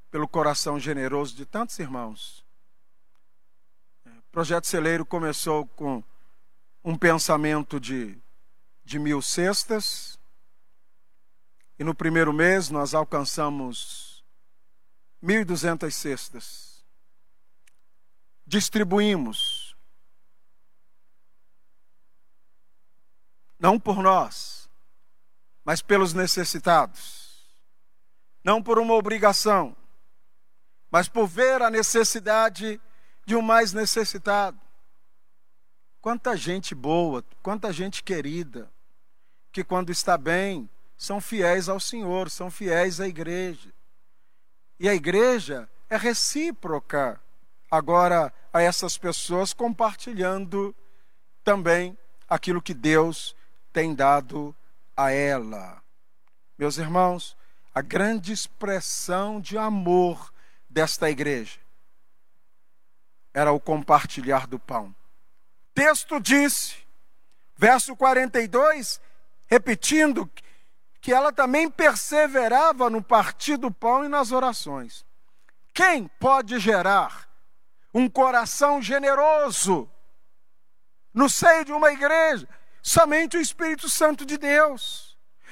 pelo 0.10 0.28
coração 0.28 0.80
generoso 0.80 1.36
de 1.36 1.46
tantos 1.46 1.78
irmãos. 1.78 2.44
O 4.04 4.32
projeto 4.32 4.66
celeiro 4.66 5.06
começou 5.06 5.68
com 5.68 6.04
um 6.84 6.98
pensamento 6.98 7.80
de, 7.80 8.18
de 8.84 8.98
mil 8.98 9.22
cestas, 9.22 10.18
e 11.78 11.84
no 11.84 11.94
primeiro 11.94 12.34
mês 12.34 12.72
nós 12.72 12.96
alcançamos 12.96 14.26
1.200 15.24 15.92
cestas. 15.92 16.69
Distribuímos 18.50 19.78
não 23.60 23.80
por 23.80 24.02
nós, 24.02 24.68
mas 25.64 25.84
pelos 25.84 26.16
necessitados. 26.16 27.48
Não 28.44 28.64
por 28.64 28.80
uma 28.80 28.96
obrigação, 28.96 29.78
mas 30.90 31.08
por 31.08 31.28
ver 31.28 31.62
a 31.62 31.70
necessidade 31.70 32.82
de 33.24 33.36
um 33.36 33.42
mais 33.44 33.72
necessitado. 33.72 34.60
Quanta 36.02 36.36
gente 36.36 36.74
boa, 36.74 37.24
quanta 37.44 37.72
gente 37.72 38.02
querida, 38.02 38.68
que 39.52 39.64
quando 39.64 39.92
está 39.92 40.18
bem, 40.18 40.68
são 40.98 41.22
fiéis 41.22 41.70
ao 41.70 41.80
Senhor, 41.80 42.32
são 42.32 42.50
fiéis 42.50 43.00
à 43.00 43.08
igreja. 43.08 43.72
E 44.80 44.90
a 44.90 44.96
igreja 44.96 45.70
é 45.88 45.96
recíproca 45.96 47.22
agora 47.70 48.34
a 48.52 48.62
essas 48.62 48.98
pessoas, 48.98 49.54
compartilhando 49.54 50.76
também 51.44 51.98
aquilo 52.28 52.62
que 52.62 52.74
Deus 52.74 53.36
tem 53.72 53.94
dado 53.94 54.56
a 54.96 55.12
ela. 55.12 55.82
Meus 56.58 56.78
irmãos, 56.78 57.38
a 57.74 57.82
grande 57.82 58.34
expressão 58.34 59.40
de 59.40 59.58
amor 59.58 60.34
desta 60.70 61.10
igreja 61.10 61.60
era 63.34 63.52
o 63.52 63.60
compartilhar 63.60 64.48
do 64.48 64.60
pão. 64.60 64.94
Texto 65.74 66.20
disse, 66.20 66.76
verso 67.56 67.96
42, 67.96 69.00
repetindo 69.48 70.30
que 71.00 71.14
ela 71.14 71.32
também 71.32 71.70
perseverava 71.70 72.90
no 72.90 73.02
partir 73.02 73.56
do 73.56 73.72
pão 73.72 74.04
e 74.04 74.10
nas 74.10 74.32
orações. 74.32 75.06
Quem 75.74 76.08
pode 76.20 76.60
gerar 76.60 77.29
um 77.94 78.10
coração 78.10 78.82
generoso 78.82 79.90
no 81.14 81.30
seio 81.30 81.66
de 81.66 81.74
uma 81.74 81.92
igreja? 81.92 82.48
Somente 82.82 83.38
o 83.38 83.42
Espírito 83.42 83.90
Santo 83.90 84.26
de 84.26 84.38
Deus. 84.38 85.10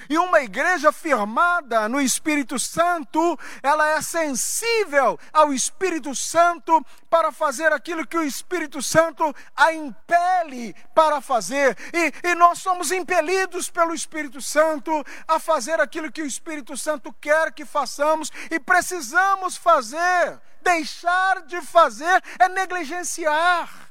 E 0.10 0.18
uma 0.18 0.42
igreja 0.42 0.92
firmada 0.92 1.90
no 1.90 2.00
Espírito 2.00 2.58
Santo, 2.60 3.38
ela 3.62 3.90
é 3.90 4.02
sensível 4.02 5.20
ao 5.34 5.52
Espírito 5.52 6.14
Santo 6.16 6.86
para 7.10 7.32
fazer 7.32 7.74
aquilo 7.74 8.06
que 8.06 8.18
o 8.18 8.24
Espírito 8.24 8.82
Santo 8.82 9.34
a 9.56 9.74
impele 9.74 10.74
para 10.94 11.20
fazer. 11.20 11.78
E, 11.94 12.30
e, 12.30 12.36
nós 12.36 12.60
somos 12.60 12.92
impelidos 12.92 13.70
pelo 13.70 13.94
Espírito 13.94 14.42
Santo 14.42 14.92
a 15.28 15.40
fazer 15.40 15.80
aquilo 15.82 16.12
que 16.12 16.22
o 16.22 16.28
Espírito 16.28 16.78
Santo 16.78 17.12
quer 17.14 17.52
que 17.52 17.66
façamos 17.66 18.32
e 18.52 18.60
precisamos 18.60 19.58
fazer. 19.58 20.40
Deixar 20.68 21.44
de 21.44 21.62
fazer 21.62 22.22
é 22.38 22.50
negligenciar. 22.50 23.90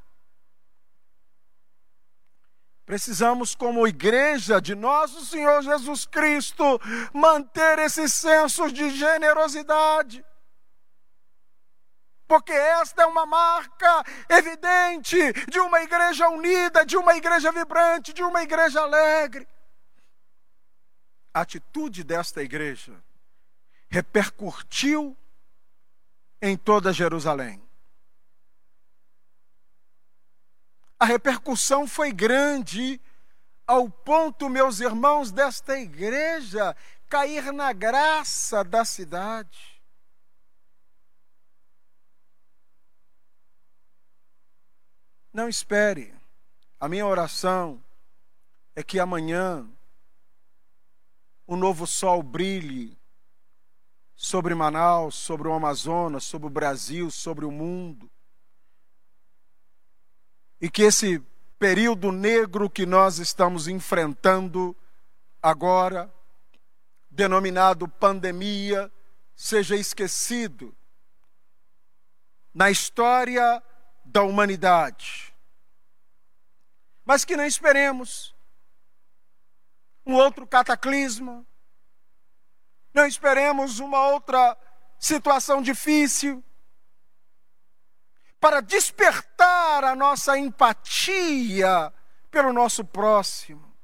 Precisamos, 2.84 3.54
como 3.54 3.88
igreja 3.88 4.60
de 4.60 4.74
nosso 4.74 5.24
Senhor 5.24 5.62
Jesus 5.62 6.04
Cristo, 6.04 6.62
manter 7.14 7.78
esse 7.78 8.06
senso 8.10 8.70
de 8.70 8.90
generosidade. 8.90 10.22
Porque 12.28 12.52
esta 12.52 13.04
é 13.04 13.06
uma 13.06 13.24
marca 13.24 14.04
evidente 14.28 15.16
de 15.48 15.58
uma 15.58 15.80
igreja 15.80 16.28
unida, 16.28 16.84
de 16.84 16.98
uma 16.98 17.16
igreja 17.16 17.50
vibrante, 17.50 18.12
de 18.12 18.22
uma 18.22 18.42
igreja 18.42 18.82
alegre. 18.82 19.48
A 21.32 21.40
atitude 21.40 22.04
desta 22.04 22.42
igreja 22.42 22.92
repercutiu 23.88 25.16
em 26.40 26.56
toda 26.56 26.92
Jerusalém. 26.92 27.62
A 30.98 31.04
repercussão 31.04 31.86
foi 31.86 32.12
grande, 32.12 33.00
ao 33.66 33.88
ponto, 33.90 34.48
meus 34.48 34.80
irmãos, 34.80 35.30
desta 35.30 35.78
igreja 35.78 36.74
cair 37.08 37.52
na 37.52 37.72
graça 37.72 38.64
da 38.64 38.84
cidade. 38.84 39.76
Não 45.32 45.48
espere. 45.48 46.14
A 46.80 46.88
minha 46.88 47.06
oração 47.06 47.82
é 48.74 48.82
que 48.82 48.98
amanhã 48.98 49.68
o 51.46 51.56
novo 51.56 51.86
sol 51.86 52.22
brilhe 52.22 52.98
sobre 54.16 54.54
Manaus, 54.54 55.14
sobre 55.14 55.46
o 55.46 55.52
Amazonas, 55.52 56.24
sobre 56.24 56.48
o 56.48 56.50
Brasil, 56.50 57.10
sobre 57.10 57.44
o 57.44 57.50
mundo 57.52 58.10
e 60.60 60.70
que 60.70 60.82
esse 60.82 61.20
período 61.58 62.10
negro 62.10 62.68
que 62.68 62.86
nós 62.86 63.18
estamos 63.18 63.68
enfrentando 63.68 64.76
agora, 65.42 66.12
denominado 67.10 67.88
pandemia, 67.88 68.90
seja 69.34 69.76
esquecido 69.76 70.74
na 72.54 72.70
história 72.70 73.62
da 74.04 74.22
humanidade. 74.22 75.34
Mas 77.04 77.24
que 77.24 77.36
não 77.36 77.44
esperemos 77.44 78.34
um 80.04 80.14
outro 80.14 80.46
cataclisma, 80.46 81.46
não 82.96 83.06
esperemos 83.06 83.78
uma 83.78 84.08
outra 84.08 84.56
situação 84.98 85.60
difícil, 85.60 86.42
para 88.40 88.62
despertar 88.62 89.84
a 89.84 89.94
nossa 89.94 90.38
empatia 90.38 91.92
pelo 92.30 92.54
nosso 92.54 92.82
próximo. 92.82 93.76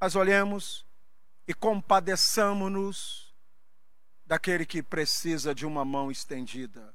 Mas 0.00 0.16
olhemos 0.16 0.86
e 1.46 1.52
compadeçamos-nos 1.52 3.34
daquele 4.24 4.64
que 4.64 4.82
precisa 4.82 5.54
de 5.54 5.66
uma 5.66 5.84
mão 5.84 6.10
estendida. 6.10 6.94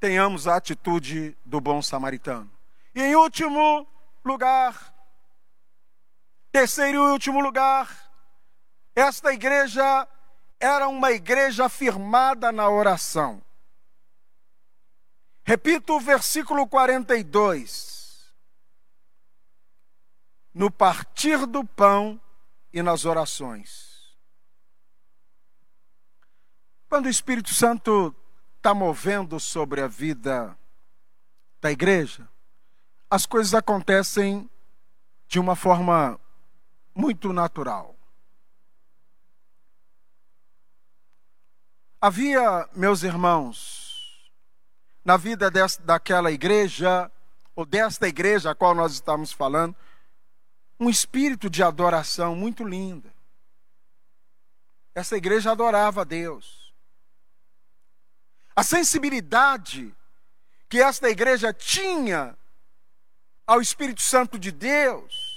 Tenhamos 0.00 0.48
a 0.48 0.56
atitude 0.56 1.36
do 1.44 1.60
bom 1.60 1.82
samaritano. 1.82 2.50
E 2.94 3.02
em 3.02 3.14
último 3.14 3.86
lugar, 4.24 4.91
terceiro 6.52 6.98
e 6.98 7.10
último 7.12 7.40
lugar, 7.40 7.88
esta 8.94 9.32
igreja 9.32 10.06
era 10.60 10.86
uma 10.86 11.10
igreja 11.10 11.68
firmada 11.68 12.52
na 12.52 12.68
oração. 12.68 13.42
Repito 15.44 15.94
o 15.94 16.00
versículo 16.00 16.68
42. 16.68 18.32
No 20.54 20.70
partir 20.70 21.46
do 21.46 21.64
pão 21.64 22.20
e 22.70 22.82
nas 22.82 23.06
orações. 23.06 24.14
Quando 26.88 27.06
o 27.06 27.10
Espírito 27.10 27.54
Santo 27.54 28.14
está 28.58 28.74
movendo 28.74 29.40
sobre 29.40 29.80
a 29.80 29.88
vida 29.88 30.56
da 31.60 31.72
igreja, 31.72 32.28
as 33.10 33.24
coisas 33.24 33.54
acontecem 33.54 34.48
de 35.26 35.40
uma 35.40 35.56
forma 35.56 36.20
muito 36.94 37.32
natural. 37.32 37.96
Havia, 42.00 42.68
meus 42.74 43.02
irmãos, 43.02 44.30
na 45.04 45.16
vida 45.16 45.50
dessa, 45.50 45.80
daquela 45.82 46.32
igreja, 46.32 47.10
ou 47.54 47.64
desta 47.64 48.08
igreja 48.08 48.50
a 48.50 48.54
qual 48.54 48.74
nós 48.74 48.92
estamos 48.92 49.32
falando, 49.32 49.76
um 50.80 50.90
espírito 50.90 51.48
de 51.48 51.62
adoração 51.62 52.34
muito 52.34 52.64
linda. 52.64 53.12
Essa 54.94 55.16
igreja 55.16 55.52
adorava 55.52 56.00
a 56.02 56.04
Deus. 56.04 56.74
A 58.54 58.62
sensibilidade 58.62 59.94
que 60.68 60.82
esta 60.82 61.08
igreja 61.08 61.52
tinha 61.52 62.36
ao 63.46 63.60
Espírito 63.60 64.02
Santo 64.02 64.38
de 64.38 64.50
Deus 64.50 65.31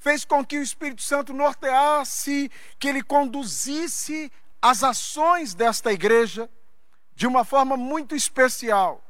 fez 0.00 0.24
com 0.24 0.44
que 0.44 0.58
o 0.58 0.62
Espírito 0.62 1.02
Santo 1.02 1.32
norteasse, 1.34 2.50
que 2.78 2.88
ele 2.88 3.02
conduzisse 3.02 4.32
as 4.60 4.82
ações 4.82 5.54
desta 5.54 5.92
igreja 5.92 6.50
de 7.14 7.26
uma 7.26 7.44
forma 7.44 7.76
muito 7.76 8.16
especial. 8.16 9.04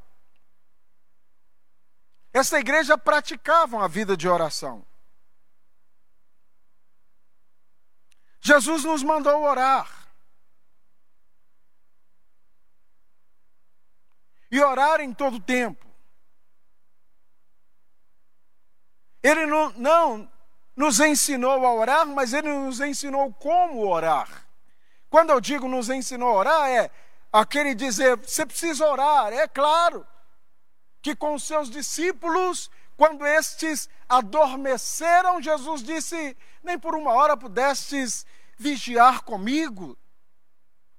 Essa 2.33 2.59
igreja 2.59 2.99
praticava 2.99 3.85
a 3.85 3.89
vida 3.89 4.17
de 4.17 4.29
oração. 4.29 4.85
Jesus 8.41 8.83
nos 8.83 9.03
mandou 9.05 9.43
orar. 9.43 10.09
E 14.51 14.61
orar 14.61 15.01
em 15.01 15.15
todo 15.15 15.39
tempo. 15.39 15.87
Ele 19.23 19.47
não, 19.47 19.71
não 19.75 20.40
nos 20.81 20.99
ensinou 20.99 21.67
a 21.67 21.75
orar, 21.75 22.07
mas 22.07 22.33
ele 22.33 22.49
nos 22.49 22.81
ensinou 22.81 23.31
como 23.35 23.87
orar. 23.87 24.47
Quando 25.11 25.29
eu 25.29 25.39
digo 25.39 25.69
nos 25.69 25.91
ensinou 25.91 26.31
a 26.31 26.39
orar, 26.39 26.71
é 26.71 26.91
aquele 27.31 27.75
dizer, 27.75 28.17
você 28.17 28.47
precisa 28.47 28.87
orar, 28.87 29.31
é 29.31 29.47
claro 29.47 30.07
que 31.03 31.15
com 31.15 31.39
seus 31.39 31.69
discípulos, 31.69 32.71
quando 32.97 33.27
estes 33.27 33.91
adormeceram, 34.09 35.43
Jesus 35.43 35.83
disse: 35.83 36.35
Nem 36.63 36.79
por 36.79 36.95
uma 36.95 37.13
hora 37.13 37.37
pudestes 37.37 38.25
vigiar 38.57 39.21
comigo. 39.21 39.99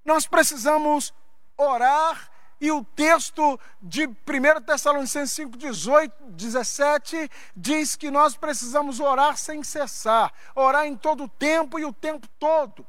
Nós 0.05 0.27
precisamos 0.27 1.11
orar, 1.57 2.30
e 2.61 2.71
o 2.71 2.85
texto 2.85 3.59
de 3.81 4.05
1 4.05 4.15
Tessalonicenses 4.63 5.33
5, 5.33 5.57
18, 5.57 6.13
17 6.29 7.31
diz 7.57 7.95
que 7.95 8.11
nós 8.11 8.37
precisamos 8.37 8.99
orar 8.99 9.35
sem 9.35 9.63
cessar, 9.63 10.31
orar 10.53 10.85
em 10.85 10.95
todo 10.95 11.23
o 11.23 11.27
tempo 11.27 11.79
e 11.79 11.85
o 11.85 11.91
tempo 11.91 12.27
todo, 12.37 12.85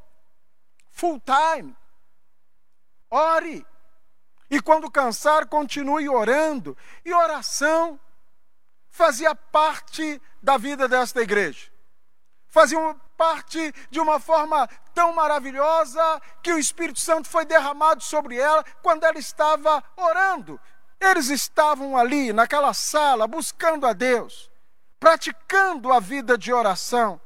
full 0.91 1.19
time. 1.21 1.75
Ore. 3.11 3.67
E 4.51 4.61
quando 4.61 4.91
cansar, 4.91 5.47
continue 5.47 6.07
orando. 6.09 6.77
E 7.05 7.13
oração 7.13 7.99
fazia 8.91 9.35
parte 9.35 10.21
da 10.43 10.59
vida 10.59 10.87
desta 10.87 11.23
igreja. 11.23 11.71
Fazia 12.47 12.79
parte 13.23 13.73
de 13.89 14.01
uma 14.01 14.19
forma 14.19 14.69
tão 14.93 15.13
maravilhosa 15.13 16.21
que 16.43 16.53
o 16.53 16.59
Espírito 16.59 16.99
Santo 16.99 17.29
foi 17.29 17.45
derramado 17.45 18.03
sobre 18.03 18.37
ela 18.37 18.65
quando 18.83 19.05
ela 19.05 19.17
estava 19.17 19.81
orando. 19.97 20.61
Eles 20.99 21.29
estavam 21.29 21.97
ali, 21.97 22.33
naquela 22.33 22.75
sala, 22.75 23.29
buscando 23.29 23.87
a 23.87 23.93
Deus, 23.93 24.51
praticando 24.99 25.93
a 25.93 26.01
vida 26.01 26.37
de 26.37 26.53
oração. 26.53 27.21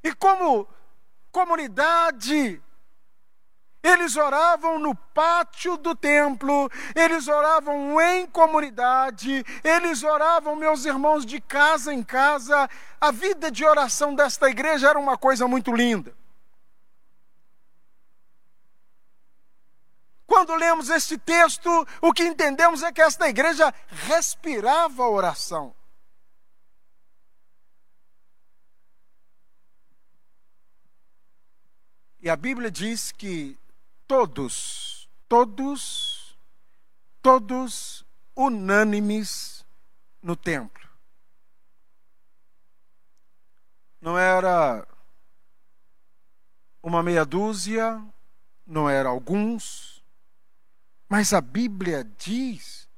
E 0.00 0.14
como 0.14 0.68
comunidade, 1.32 2.62
eles 3.86 4.16
oravam 4.16 4.80
no 4.80 4.94
pátio 4.94 5.76
do 5.76 5.94
templo, 5.94 6.68
eles 6.92 7.28
oravam 7.28 8.00
em 8.00 8.26
comunidade, 8.26 9.44
eles 9.62 10.02
oravam, 10.02 10.56
meus 10.56 10.84
irmãos, 10.84 11.24
de 11.24 11.40
casa 11.40 11.94
em 11.94 12.02
casa. 12.02 12.68
A 13.00 13.12
vida 13.12 13.48
de 13.48 13.64
oração 13.64 14.12
desta 14.12 14.50
igreja 14.50 14.90
era 14.90 14.98
uma 14.98 15.16
coisa 15.16 15.46
muito 15.46 15.72
linda. 15.72 16.12
Quando 20.26 20.56
lemos 20.56 20.90
este 20.90 21.16
texto, 21.16 21.70
o 22.02 22.12
que 22.12 22.24
entendemos 22.24 22.82
é 22.82 22.90
que 22.90 23.00
esta 23.00 23.28
igreja 23.28 23.72
respirava 24.08 25.08
oração. 25.08 25.72
E 32.20 32.28
a 32.28 32.34
Bíblia 32.34 32.72
diz 32.72 33.12
que 33.12 33.56
todos, 34.06 35.08
todos, 35.28 36.38
todos 37.20 38.06
unânimes 38.36 39.64
no 40.22 40.36
templo. 40.36 40.88
Não 44.00 44.16
era 44.16 44.86
uma 46.82 47.02
meia 47.02 47.24
dúzia, 47.24 48.02
não 48.64 48.88
era 48.88 49.08
alguns, 49.08 50.04
mas 51.08 51.32
a 51.32 51.40
Bíblia 51.40 52.04
diz, 52.04 52.88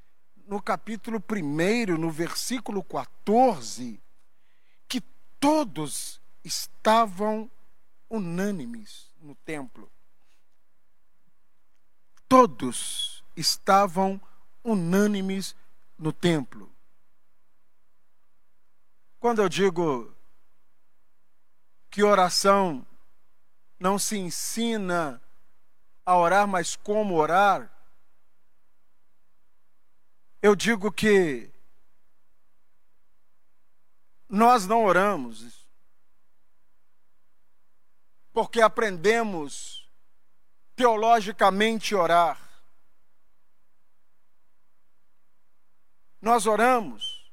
no 0.47 0.61
capítulo 0.61 1.23
1, 1.31 1.97
no 1.97 2.11
versículo 2.11 2.85
14, 2.85 4.03
que 4.87 5.01
todos 5.41 6.21
estavam 6.45 7.51
unânimes 8.11 9.11
no 9.21 9.35
templo 9.35 9.91
todos 12.29 13.25
estavam 13.35 14.21
unânimes 14.63 15.57
no 15.97 16.13
templo. 16.13 16.71
Quando 19.19 19.43
eu 19.43 19.49
digo 19.49 20.15
que 21.91 22.03
oração 22.05 22.87
não 23.81 23.99
se 23.99 24.17
ensina 24.19 25.21
a 26.05 26.17
orar, 26.17 26.47
mas 26.47 26.77
como 26.77 27.15
orar, 27.15 27.73
eu 30.41 30.55
digo 30.55 30.93
que 30.93 31.51
nós 34.29 34.67
não 34.67 34.85
oramos 34.85 35.67
porque 38.33 38.61
aprendemos 38.61 39.88
teologicamente 40.79 41.93
orar. 41.93 42.39
Nós 46.23 46.47
oramos 46.47 47.33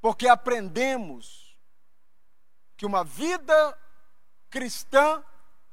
porque 0.00 0.28
aprendemos 0.28 1.58
que 2.76 2.86
uma 2.86 3.02
vida 3.02 3.76
cristã 4.48 5.20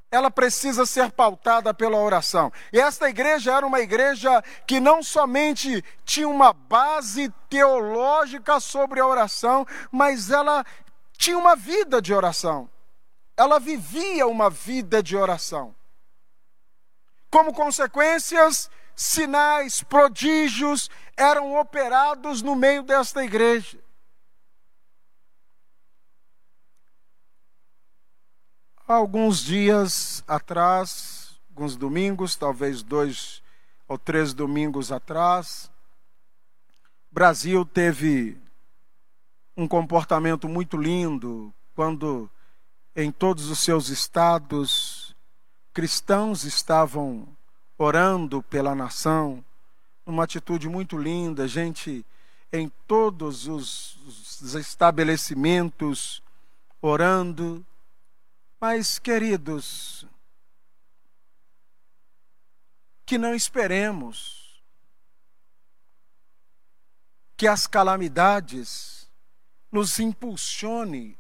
ela 0.09 0.31
precisa 0.31 0.87
ser 0.87 1.11
pautada 1.11 1.71
pela 1.71 1.97
oração. 1.97 2.51
E 2.73 2.79
esta 2.79 3.07
igreja 3.07 3.53
era 3.53 3.65
uma 3.65 3.79
igreja 3.79 4.43
que 4.65 4.79
não 4.79 5.03
somente 5.03 5.83
tinha 6.03 6.27
uma 6.27 6.51
base 6.51 7.29
teológica 7.47 8.59
sobre 8.59 8.99
a 8.99 9.05
oração, 9.05 9.67
mas 9.91 10.31
ela 10.31 10.65
tinha 11.15 11.37
uma 11.37 11.55
vida 11.55 12.01
de 12.01 12.11
oração. 12.11 12.67
Ela 13.37 13.59
vivia 13.59 14.25
uma 14.25 14.49
vida 14.49 15.03
de 15.03 15.15
oração. 15.15 15.75
Como 17.31 17.53
consequências, 17.53 18.69
sinais, 18.93 19.81
prodígios 19.81 20.89
eram 21.15 21.57
operados 21.59 22.41
no 22.41 22.55
meio 22.55 22.83
desta 22.83 23.23
igreja. 23.23 23.79
Alguns 28.85 29.39
dias 29.39 30.21
atrás, 30.27 31.39
alguns 31.49 31.77
domingos, 31.77 32.35
talvez 32.35 32.83
dois 32.83 33.41
ou 33.87 33.97
três 33.97 34.33
domingos 34.33 34.91
atrás, 34.91 35.71
Brasil 37.09 37.65
teve 37.65 38.37
um 39.55 39.67
comportamento 39.67 40.49
muito 40.49 40.75
lindo 40.75 41.53
quando 41.73 42.29
em 42.95 43.11
todos 43.11 43.49
os 43.49 43.59
seus 43.59 43.87
estados 43.87 44.90
cristãos 45.73 46.43
estavam 46.43 47.27
orando 47.77 48.43
pela 48.43 48.75
nação, 48.75 49.43
uma 50.05 50.23
atitude 50.23 50.67
muito 50.67 50.97
linda, 50.97 51.47
gente 51.47 52.05
em 52.51 52.69
todos 52.85 53.47
os, 53.47 53.95
os 54.41 54.55
estabelecimentos 54.55 56.21
orando. 56.81 57.65
Mas, 58.59 58.99
queridos, 58.99 60.05
que 63.05 63.17
não 63.17 63.33
esperemos 63.33 64.61
que 67.37 67.47
as 67.47 67.65
calamidades 67.65 69.09
nos 69.71 69.99
impulsione 69.99 71.17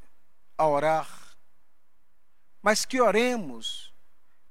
a 0.57 0.67
orar, 0.67 1.35
mas 2.61 2.85
que 2.85 3.01
oremos 3.01 3.90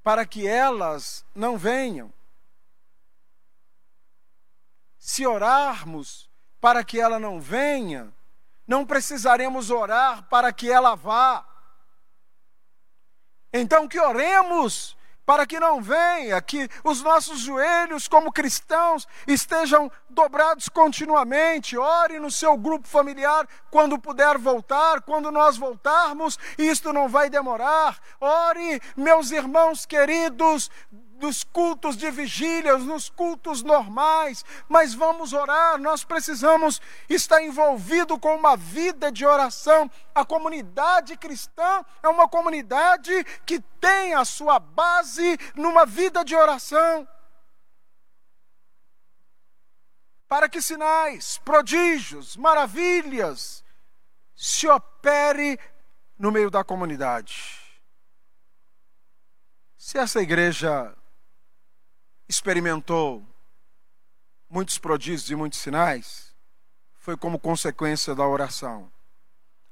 para 0.03 0.25
que 0.27 0.47
elas 0.47 1.25
não 1.35 1.57
venham. 1.57 2.13
Se 4.99 5.27
orarmos 5.27 6.29
para 6.61 6.85
que 6.85 7.01
ela 7.01 7.19
não 7.19 7.41
venha, 7.41 8.13
não 8.67 8.87
precisaremos 8.87 9.71
orar 9.71 10.25
para 10.29 10.53
que 10.53 10.71
ela 10.71 10.95
vá. 10.95 11.47
Então, 13.53 13.89
que 13.89 13.99
oremos 13.99 14.97
para 15.31 15.47
que 15.47 15.61
não 15.61 15.81
venha, 15.81 16.43
que 16.43 16.69
os 16.83 17.03
nossos 17.03 17.39
joelhos, 17.39 18.09
como 18.09 18.33
cristãos, 18.33 19.07
estejam 19.29 19.89
dobrados 20.09 20.69
continuamente. 20.69 21.79
Ore 21.79 22.19
no 22.19 22.33
seu 22.33 22.57
grupo 22.57 22.89
familiar 22.89 23.47
quando 23.71 23.97
puder 23.97 24.37
voltar, 24.39 25.01
quando 25.03 25.31
nós 25.31 25.57
voltarmos, 25.57 26.37
isto 26.59 26.93
não 26.93 27.09
vai 27.09 27.31
demorar. 27.31 27.97
Ore, 28.21 28.83
meus 28.97 29.31
irmãos 29.31 29.87
queridos, 29.87 30.69
nos 31.21 31.45
cultos 31.45 31.97
de 31.97 32.11
vigília, 32.11 32.77
nos 32.79 33.09
cultos 33.09 33.63
normais, 33.63 34.45
mas 34.69 34.95
vamos 34.95 35.33
orar, 35.33 35.79
nós 35.79 36.03
precisamos 36.03 36.81
estar 37.09 37.43
envolvido 37.43 38.19
com 38.19 38.35
uma 38.35 38.57
vida 38.57 39.13
de 39.13 39.25
oração. 39.25 39.91
A 40.15 40.25
comunidade 40.25 41.17
cristã 41.17 41.85
é 42.03 42.09
uma 42.09 42.29
comunidade 42.29 43.25
que 43.45 43.61
tem 43.81 44.15
a 44.15 44.25
sua 44.25 44.59
base 44.59 45.39
numa 45.55 45.87
vida 45.87 46.25
de 46.25 46.35
oração. 46.35 47.07
Para 50.27 50.49
que 50.49 50.63
sinais, 50.63 51.39
prodígios, 51.39 52.37
maravilhas 52.37 53.65
se 54.35 54.69
opere 54.69 55.59
no 56.19 56.31
meio 56.31 56.51
da 56.51 56.63
comunidade. 56.63 57.59
Se 59.77 59.99
essa 59.99 60.21
igreja 60.21 60.97
experimentou 62.31 63.27
muitos 64.49 64.79
prodígios 64.79 65.29
e 65.33 65.35
muitos 65.35 65.59
sinais 65.59 66.33
foi 67.01 67.17
como 67.17 67.41
consequência 67.41 68.15
da 68.15 68.25
oração. 68.25 68.89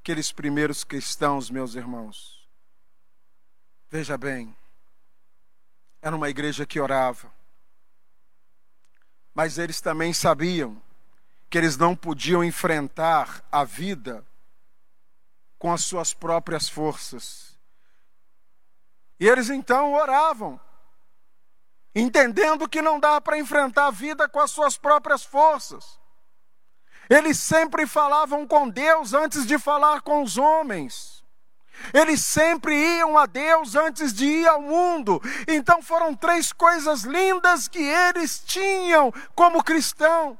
Aqueles 0.00 0.32
primeiros 0.32 0.82
cristãos, 0.82 1.50
meus 1.50 1.76
irmãos. 1.76 2.48
Veja 3.88 4.18
bem, 4.18 4.56
era 6.02 6.16
uma 6.16 6.28
igreja 6.28 6.66
que 6.66 6.80
orava, 6.80 7.32
mas 9.32 9.56
eles 9.56 9.80
também 9.80 10.12
sabiam 10.12 10.82
que 11.48 11.56
eles 11.58 11.76
não 11.76 11.94
podiam 11.94 12.42
enfrentar 12.42 13.40
a 13.52 13.62
vida 13.62 14.26
com 15.60 15.72
as 15.72 15.84
suas 15.84 16.12
próprias 16.12 16.68
forças. 16.68 17.56
E 19.20 19.28
eles 19.28 19.48
então 19.48 19.94
oravam 19.94 20.60
entendendo 21.94 22.68
que 22.68 22.82
não 22.82 23.00
dá 23.00 23.20
para 23.20 23.38
enfrentar 23.38 23.86
a 23.86 23.90
vida 23.90 24.28
com 24.28 24.40
as 24.40 24.50
suas 24.50 24.76
próprias 24.76 25.24
forças. 25.24 25.98
Eles 27.08 27.38
sempre 27.38 27.86
falavam 27.86 28.46
com 28.46 28.68
Deus 28.68 29.14
antes 29.14 29.46
de 29.46 29.58
falar 29.58 30.02
com 30.02 30.22
os 30.22 30.36
homens. 30.36 31.24
Eles 31.94 32.24
sempre 32.24 32.74
iam 32.74 33.16
a 33.16 33.24
Deus 33.24 33.74
antes 33.74 34.12
de 34.12 34.26
ir 34.26 34.46
ao 34.46 34.60
mundo. 34.60 35.20
Então 35.46 35.80
foram 35.80 36.14
três 36.14 36.52
coisas 36.52 37.02
lindas 37.02 37.68
que 37.68 37.82
eles 37.82 38.40
tinham 38.40 39.12
como 39.34 39.62
cristão, 39.62 40.38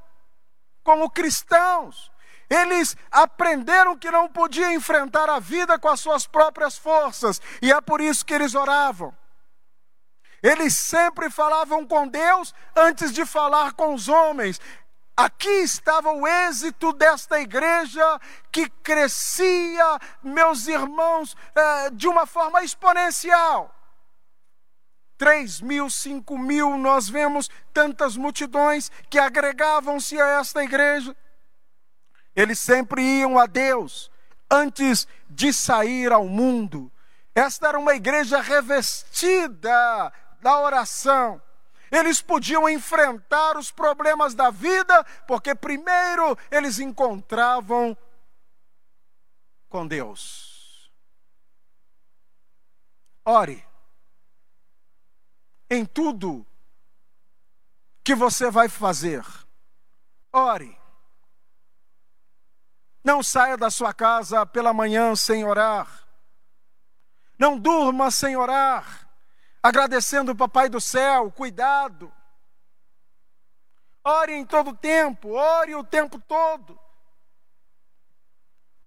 como 0.83 1.09
cristãos. 1.09 2.11
Eles 2.51 2.97
aprenderam 3.11 3.97
que 3.97 4.11
não 4.11 4.29
podiam 4.29 4.73
enfrentar 4.73 5.29
a 5.29 5.39
vida 5.39 5.79
com 5.79 5.89
as 5.89 6.01
suas 6.01 6.27
próprias 6.27 6.79
forças, 6.79 7.43
e 7.61 7.71
é 7.71 7.81
por 7.81 8.01
isso 8.01 8.25
que 8.25 8.33
eles 8.33 8.55
oravam. 8.55 9.15
Eles 10.43 10.77
sempre 10.77 11.29
falavam 11.31 11.87
com 11.87 12.07
Deus 12.07 12.55
antes 12.75 13.13
de 13.13 13.27
falar 13.27 13.73
com 13.73 13.95
os 13.95 14.09
homens. 14.09 14.61
Aqui 15.17 15.49
estava 15.49 16.13
o 16.13 16.29
êxito 16.29 16.93
desta 16.93 17.41
igreja 17.41 18.21
que 18.53 18.71
crescia, 18.71 19.99
meus 20.23 20.69
irmãos, 20.69 21.37
eh, 21.57 21.91
de 21.91 22.07
uma 22.07 22.25
forma 22.25 22.63
exponencial. 22.63 23.75
Três 25.17 25.61
mil, 25.61 25.91
cinco 25.91 26.39
mil, 26.39 26.79
nós 26.79 27.09
vemos 27.09 27.51
tantas 27.75 28.17
multidões 28.17 28.93
que 29.11 29.19
agregavam-se 29.19 30.21
a 30.21 30.39
esta 30.39 30.63
igreja. 30.63 31.17
Eles 32.37 32.61
sempre 32.61 33.03
iam 33.03 33.37
a 33.37 33.47
Deus 33.47 34.13
antes 34.49 35.09
de 35.29 35.53
sair 35.53 36.13
ao 36.13 36.29
mundo. 36.29 36.93
Esta 37.35 37.69
era 37.69 37.79
uma 37.79 37.95
igreja 37.95 38.41
revestida 38.41 40.13
da 40.41 40.61
oração. 40.61 41.41
Eles 41.91 42.21
podiam 42.21 42.69
enfrentar 42.69 43.57
os 43.57 43.71
problemas 43.71 44.35
da 44.35 44.51
vida, 44.51 45.05
porque 45.27 45.55
primeiro 45.55 46.37
eles 46.51 46.79
encontravam 46.79 47.97
com 49.69 49.87
Deus. 49.87 50.91
Ore. 53.25 53.67
Em 55.71 55.85
tudo 55.85 56.47
que 58.03 58.15
você 58.15 58.51
vai 58.51 58.69
fazer, 58.69 59.25
ore. 60.33 60.79
Não 63.05 63.23
saia 63.23 63.57
da 63.57 63.71
sua 63.71 63.93
casa 63.93 64.45
pela 64.47 64.73
manhã 64.73 65.15
sem 65.15 65.45
orar. 65.45 66.07
Não 67.39 67.59
durma 67.59 68.11
sem 68.11 68.37
orar 68.37 69.08
agradecendo 69.63 70.33
o 70.33 70.37
Papai 70.37 70.69
do 70.69 70.81
céu, 70.81 71.31
cuidado. 71.31 72.13
Ore 74.05 74.33
em 74.33 74.45
todo 74.45 74.75
tempo, 74.75 75.31
ore 75.31 75.75
o 75.75 75.85
tempo 75.85 76.19
todo. 76.21 76.79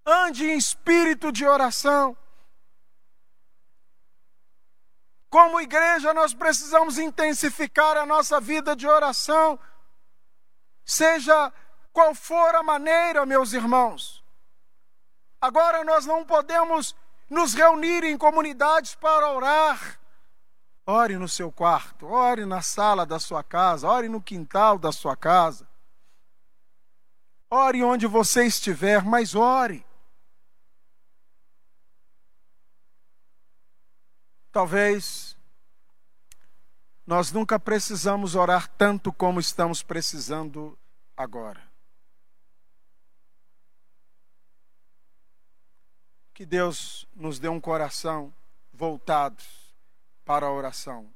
Ande 0.06 0.50
em 0.50 0.58
espírito 0.58 1.32
de 1.32 1.46
oração. 1.46 2.18
Como 5.30 5.62
igreja, 5.62 6.14
nós 6.14 6.34
precisamos 6.34 6.98
intensificar 6.98 7.96
a 7.96 8.06
nossa 8.06 8.42
vida 8.42 8.76
de 8.76 8.86
oração, 8.86 9.58
seja 10.84 11.54
qual 11.94 12.14
for 12.14 12.56
a 12.56 12.64
maneira, 12.64 13.26
meus 13.26 13.54
irmãos. 13.54 14.22
Agora 15.40 15.84
nós 15.84 16.06
não 16.06 16.26
podemos 16.26 16.96
nos 17.30 17.54
reunir 17.54 18.04
em 18.04 18.18
comunidades 18.18 18.96
para 18.96 19.32
orar. 19.32 20.01
Ore 20.92 21.18
no 21.18 21.30
seu 21.30 21.50
quarto, 21.50 22.06
ore 22.06 22.46
na 22.46 22.62
sala 22.62 23.06
da 23.06 23.18
sua 23.18 23.42
casa, 23.42 23.88
ore 23.88 24.10
no 24.10 24.22
quintal 24.22 24.78
da 24.78 24.92
sua 24.92 25.16
casa. 25.16 25.66
Ore 27.50 27.82
onde 27.82 28.06
você 28.06 28.46
estiver, 28.46 29.02
mas 29.02 29.34
ore. 29.34 29.86
Talvez 34.52 35.38
nós 37.08 37.32
nunca 37.32 37.58
precisamos 37.58 38.36
orar 38.36 38.68
tanto 38.68 39.14
como 39.14 39.40
estamos 39.40 39.82
precisando 39.82 40.78
agora. 41.16 41.64
Que 46.34 46.46
Deus 46.46 47.08
nos 47.16 47.40
dê 47.40 47.48
um 47.48 47.62
coração 47.62 48.34
voltado 48.74 49.42
para 50.32 50.46
a 50.46 50.52
oração. 50.54 51.14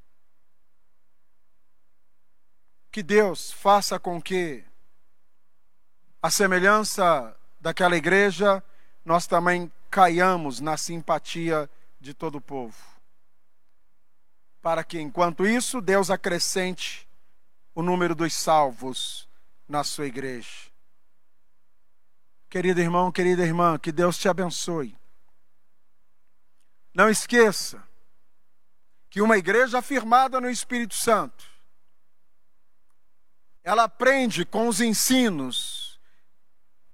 Que 2.91 3.01
Deus 3.01 3.49
faça 3.49 3.97
com 3.97 4.21
que, 4.21 4.61
a 6.21 6.29
semelhança 6.29 7.33
daquela 7.57 7.95
igreja, 7.95 8.61
nós 9.05 9.25
também 9.25 9.71
caiamos 9.89 10.59
na 10.59 10.75
simpatia 10.75 11.69
de 11.97 12.13
todo 12.13 12.39
o 12.39 12.41
povo. 12.41 12.75
Para 14.61 14.83
que, 14.83 14.99
enquanto 14.99 15.47
isso, 15.47 15.79
Deus 15.79 16.09
acrescente 16.09 17.07
o 17.73 17.81
número 17.81 18.13
dos 18.13 18.35
salvos 18.35 19.29
na 19.65 19.85
sua 19.85 20.07
igreja. 20.07 20.69
Querido 22.49 22.81
irmão, 22.81 23.13
querida 23.13 23.45
irmã, 23.45 23.79
que 23.79 23.93
Deus 23.93 24.17
te 24.17 24.27
abençoe. 24.27 24.93
Não 26.93 27.09
esqueça 27.09 27.81
que 29.15 29.21
uma 29.21 29.37
igreja 29.37 29.79
afirmada 29.79 30.41
no 30.41 30.49
Espírito 30.49 30.93
Santo, 30.93 31.45
ela 33.63 33.85
aprende 33.85 34.43
com 34.43 34.67
os 34.67 34.81
ensinos, 34.81 36.01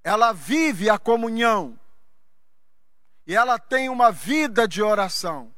ela 0.03 0.31
vive 0.31 0.87
a 0.87 0.99
comunhão 0.99 1.79
e 3.25 3.33
ela 3.33 3.57
tem 3.57 3.89
uma 3.89 4.11
vida 4.11 4.67
de 4.67 4.83
oração. 4.83 5.51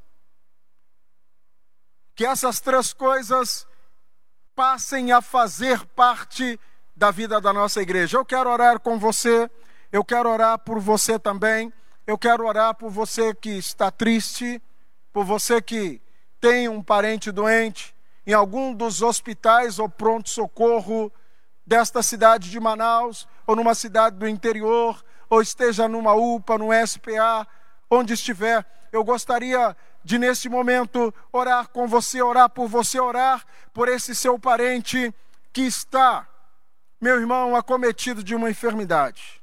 Que 2.15 2.25
essas 2.25 2.61
três 2.61 2.93
coisas 2.93 3.67
passem 4.55 5.11
a 5.11 5.21
fazer 5.21 5.85
parte 5.87 6.57
da 6.95 7.11
vida 7.11 7.41
da 7.41 7.51
nossa 7.51 7.81
igreja. 7.81 8.17
Eu 8.17 8.23
quero 8.23 8.49
orar 8.49 8.79
com 8.79 8.97
você, 8.97 9.51
eu 9.91 10.05
quero 10.05 10.29
orar 10.29 10.57
por 10.59 10.79
você 10.79 11.19
também. 11.19 11.73
Eu 12.07 12.17
quero 12.17 12.47
orar 12.47 12.73
por 12.73 12.89
você 12.89 13.35
que 13.35 13.49
está 13.49 13.91
triste, 13.91 14.61
por 15.11 15.25
você 15.25 15.61
que 15.61 16.01
tem 16.43 16.67
um 16.67 16.83
parente 16.83 17.31
doente 17.31 17.95
em 18.27 18.33
algum 18.33 18.73
dos 18.73 19.01
hospitais 19.01 19.79
ou 19.79 19.87
pronto-socorro 19.87 21.09
desta 21.65 22.03
cidade 22.03 22.51
de 22.51 22.59
Manaus, 22.59 23.25
ou 23.47 23.55
numa 23.55 23.73
cidade 23.73 24.17
do 24.17 24.27
interior, 24.27 25.01
ou 25.29 25.41
esteja 25.41 25.87
numa 25.87 26.13
UPA, 26.13 26.57
no 26.57 26.67
SPA, 26.85 27.47
onde 27.89 28.11
estiver. 28.11 28.65
Eu 28.91 29.05
gostaria 29.05 29.73
de, 30.03 30.19
neste 30.19 30.49
momento, 30.49 31.13
orar 31.31 31.69
com 31.69 31.87
você, 31.87 32.21
orar 32.21 32.49
por 32.49 32.67
você, 32.67 32.99
orar 32.99 33.45
por 33.73 33.87
esse 33.87 34.13
seu 34.13 34.37
parente 34.37 35.15
que 35.53 35.61
está, 35.61 36.27
meu 36.99 37.21
irmão, 37.21 37.55
acometido 37.55 38.21
de 38.21 38.35
uma 38.35 38.49
enfermidade. 38.49 39.41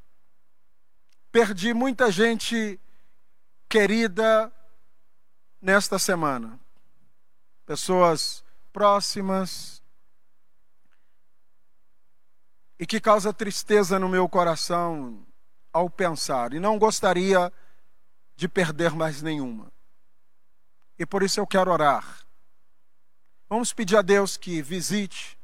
Perdi 1.32 1.72
muita 1.72 2.10
gente 2.10 2.78
querida 3.70 4.52
nesta 5.62 5.98
semana. 5.98 6.60
Pessoas 7.70 8.42
próximas. 8.72 9.80
E 12.80 12.84
que 12.84 13.00
causa 13.00 13.32
tristeza 13.32 13.96
no 13.96 14.08
meu 14.08 14.28
coração 14.28 15.24
ao 15.72 15.88
pensar. 15.88 16.52
E 16.52 16.58
não 16.58 16.80
gostaria 16.80 17.52
de 18.34 18.48
perder 18.48 18.90
mais 18.90 19.22
nenhuma. 19.22 19.70
E 20.98 21.06
por 21.06 21.22
isso 21.22 21.38
eu 21.38 21.46
quero 21.46 21.70
orar. 21.70 22.26
Vamos 23.48 23.72
pedir 23.72 23.96
a 23.96 24.02
Deus 24.02 24.36
que 24.36 24.60
visite 24.60 25.38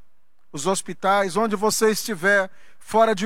os 0.51 0.67
hospitais, 0.67 1.37
onde 1.37 1.55
você 1.55 1.91
estiver, 1.91 2.51
fora 2.77 3.15
de 3.15 3.25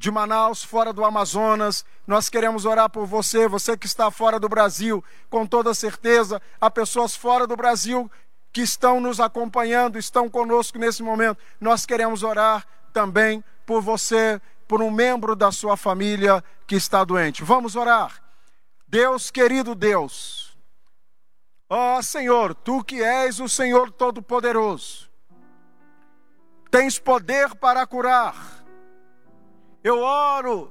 de 0.00 0.10
Manaus, 0.10 0.64
fora 0.64 0.94
do 0.94 1.04
Amazonas. 1.04 1.84
Nós 2.06 2.30
queremos 2.30 2.64
orar 2.64 2.88
por 2.88 3.04
você, 3.06 3.46
você 3.46 3.76
que 3.76 3.86
está 3.86 4.10
fora 4.10 4.40
do 4.40 4.48
Brasil, 4.48 5.04
com 5.28 5.46
toda 5.46 5.74
certeza. 5.74 6.40
Há 6.58 6.70
pessoas 6.70 7.14
fora 7.14 7.46
do 7.46 7.54
Brasil 7.54 8.10
que 8.52 8.62
estão 8.62 9.00
nos 9.00 9.20
acompanhando, 9.20 9.98
estão 9.98 10.28
conosco 10.28 10.78
nesse 10.78 11.02
momento. 11.02 11.38
Nós 11.60 11.86
queremos 11.86 12.22
orar 12.22 12.66
também 12.92 13.44
por 13.64 13.80
você, 13.80 14.40
por 14.66 14.82
um 14.82 14.90
membro 14.90 15.36
da 15.36 15.52
sua 15.52 15.76
família 15.76 16.42
que 16.66 16.74
está 16.74 17.04
doente. 17.04 17.44
Vamos 17.44 17.76
orar. 17.76 18.22
Deus, 18.86 19.30
querido 19.30 19.74
Deus, 19.74 20.56
ó 21.68 22.02
Senhor, 22.02 22.54
tu 22.54 22.82
que 22.82 23.02
és 23.02 23.38
o 23.38 23.48
Senhor 23.48 23.92
Todo-Poderoso, 23.92 25.08
tens 26.70 26.98
poder 26.98 27.54
para 27.54 27.86
curar 27.86 28.60
eu 29.82 30.00
oro 30.00 30.70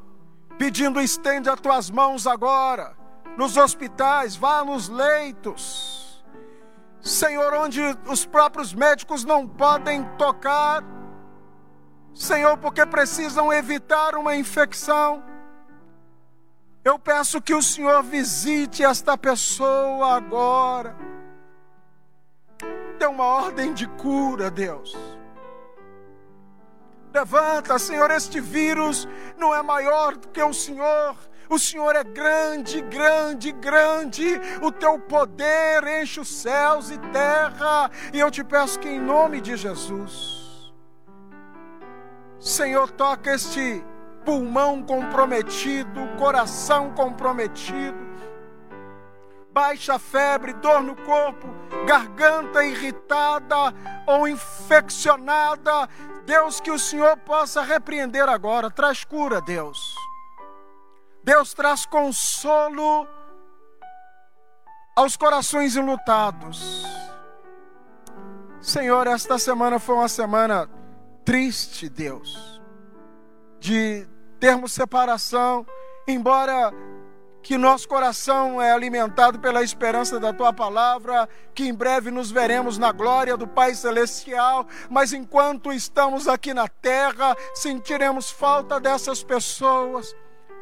pedindo 0.57 1.01
estende 1.01 1.49
as 1.49 1.59
tuas 1.59 1.89
mãos 1.89 2.27
agora 2.27 2.95
nos 3.35 3.57
hospitais, 3.57 4.35
vá 4.35 4.63
nos 4.63 4.87
leitos. 4.87 6.08
Senhor, 7.01 7.53
onde 7.53 7.81
os 8.07 8.25
próprios 8.25 8.73
médicos 8.73 9.23
não 9.23 9.47
podem 9.47 10.03
tocar. 10.17 10.83
Senhor, 12.13 12.57
porque 12.57 12.85
precisam 12.85 13.51
evitar 13.53 14.15
uma 14.15 14.35
infecção. 14.35 15.23
Eu 16.83 16.97
peço 16.97 17.41
que 17.41 17.53
o 17.53 17.61
Senhor 17.61 18.01
visite 18.03 18.83
esta 18.83 19.17
pessoa 19.17 20.15
agora. 20.15 20.95
Dê 22.97 23.05
uma 23.05 23.23
ordem 23.23 23.73
de 23.73 23.87
cura, 23.87 24.51
Deus. 24.51 24.97
Levanta, 27.13 27.79
Senhor, 27.79 28.11
este 28.11 28.39
vírus 28.39 29.07
não 29.37 29.55
é 29.55 29.61
maior 29.61 30.15
do 30.15 30.27
que 30.27 30.41
o 30.41 30.53
Senhor. 30.53 31.15
O 31.49 31.57
Senhor 31.57 31.95
é 31.95 32.03
grande, 32.03 32.81
grande, 32.81 33.51
grande. 33.51 34.39
O 34.61 34.71
teu 34.71 34.99
poder 34.99 35.83
enche 36.01 36.19
os 36.19 36.29
céus 36.29 36.91
e 36.91 36.97
terra. 36.97 37.89
E 38.13 38.19
eu 38.19 38.29
te 38.29 38.43
peço 38.43 38.79
que, 38.79 38.87
em 38.87 38.99
nome 38.99 39.41
de 39.41 39.57
Jesus, 39.57 40.73
Senhor, 42.39 42.91
toca 42.91 43.33
este 43.33 43.83
pulmão 44.23 44.83
comprometido, 44.83 46.07
coração 46.17 46.91
comprometido 46.91 48.09
baixa 49.59 49.99
febre, 49.99 50.53
dor 50.53 50.81
no 50.81 50.95
corpo, 50.95 51.47
garganta 51.85 52.63
irritada 52.63 53.73
ou 54.07 54.25
infeccionada, 54.25 55.89
Deus, 56.25 56.61
que 56.61 56.71
o 56.71 56.79
Senhor 56.79 57.17
possa 57.17 57.61
repreender 57.61 58.29
agora. 58.29 58.71
Traz 58.71 59.03
cura, 59.03 59.41
Deus. 59.41 59.77
Deus 61.29 61.53
traz 61.53 61.85
consolo 61.85 63.07
aos 64.95 65.15
corações 65.15 65.75
enlutados. 65.75 66.83
Senhor, 68.59 69.05
esta 69.05 69.37
semana 69.37 69.77
foi 69.77 69.93
uma 69.93 70.07
semana 70.07 70.67
triste, 71.23 71.87
Deus, 71.87 72.59
de 73.59 74.07
termos 74.39 74.71
separação, 74.71 75.67
embora 76.07 76.73
que 77.43 77.59
nosso 77.59 77.87
coração 77.87 78.59
é 78.59 78.71
alimentado 78.71 79.37
pela 79.37 79.61
esperança 79.61 80.19
da 80.19 80.33
tua 80.33 80.51
palavra, 80.51 81.29
que 81.53 81.67
em 81.67 81.75
breve 81.75 82.09
nos 82.09 82.31
veremos 82.31 82.79
na 82.79 82.91
glória 82.91 83.37
do 83.37 83.45
Pai 83.47 83.75
Celestial, 83.75 84.65
mas 84.89 85.13
enquanto 85.13 85.71
estamos 85.71 86.27
aqui 86.27 86.55
na 86.55 86.67
terra, 86.67 87.37
sentiremos 87.53 88.31
falta 88.31 88.79
dessas 88.79 89.23
pessoas. 89.23 90.11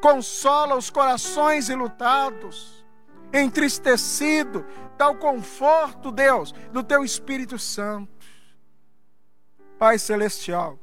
Consola 0.02 0.76
os 0.76 0.90
corações 0.90 1.70
ilutados, 1.70 2.86
entristecido, 3.34 4.66
dá 4.98 5.10
o 5.10 5.18
conforto, 5.18 6.12
Deus, 6.12 6.54
do 6.72 6.84
teu 6.84 7.04
Espírito 7.04 7.58
Santo. 7.58 8.26
Pai 9.80 9.98
Celestial, 10.00 10.80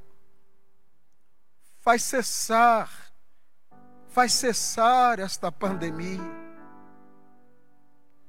faz 1.80 2.02
cessar 2.02 3.04
faz 4.14 4.32
cessar 4.32 5.18
esta 5.18 5.50
pandemia. 5.50 6.22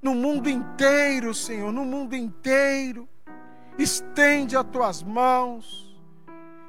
No 0.02 0.16
mundo 0.16 0.50
inteiro, 0.50 1.32
Senhor, 1.32 1.72
no 1.72 1.86
mundo 1.86 2.16
inteiro, 2.16 3.08
estende 3.78 4.58
as 4.58 4.66
tuas 4.66 5.04
mãos 5.04 5.96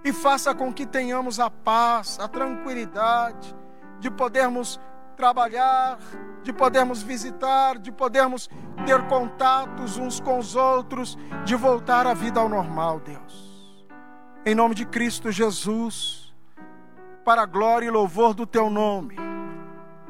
e 0.05 0.13
faça 0.13 0.55
com 0.55 0.71
que 0.71 0.85
tenhamos 0.85 1.41
a 1.41 1.49
paz, 1.49 2.19
a 2.21 2.29
tranquilidade 2.29 3.57
de 3.99 4.11
podermos 4.11 4.81
trabalhar, 5.17 5.99
de 6.43 6.53
podermos 6.53 7.03
visitar, 7.03 7.79
de 7.79 7.91
podermos 7.91 8.49
ter 8.85 9.07
contatos 9.09 9.97
uns 9.97 10.21
com 10.21 10.39
os 10.39 10.55
outros, 10.55 11.17
de 11.45 11.55
voltar 11.55 12.07
a 12.07 12.15
vida 12.15 12.41
ao 12.41 12.49
normal, 12.49 13.01
Deus. 13.01 13.87
Em 14.45 14.55
nome 14.55 14.75
de 14.75 14.87
Cristo 14.87 15.33
Jesus 15.33 16.27
para 17.27 17.43
a 17.43 17.47
glória 17.47 17.87
e 17.87 17.91
louvor 17.91 18.35
do 18.35 18.47
teu 18.47 18.71
nome. 18.71 19.17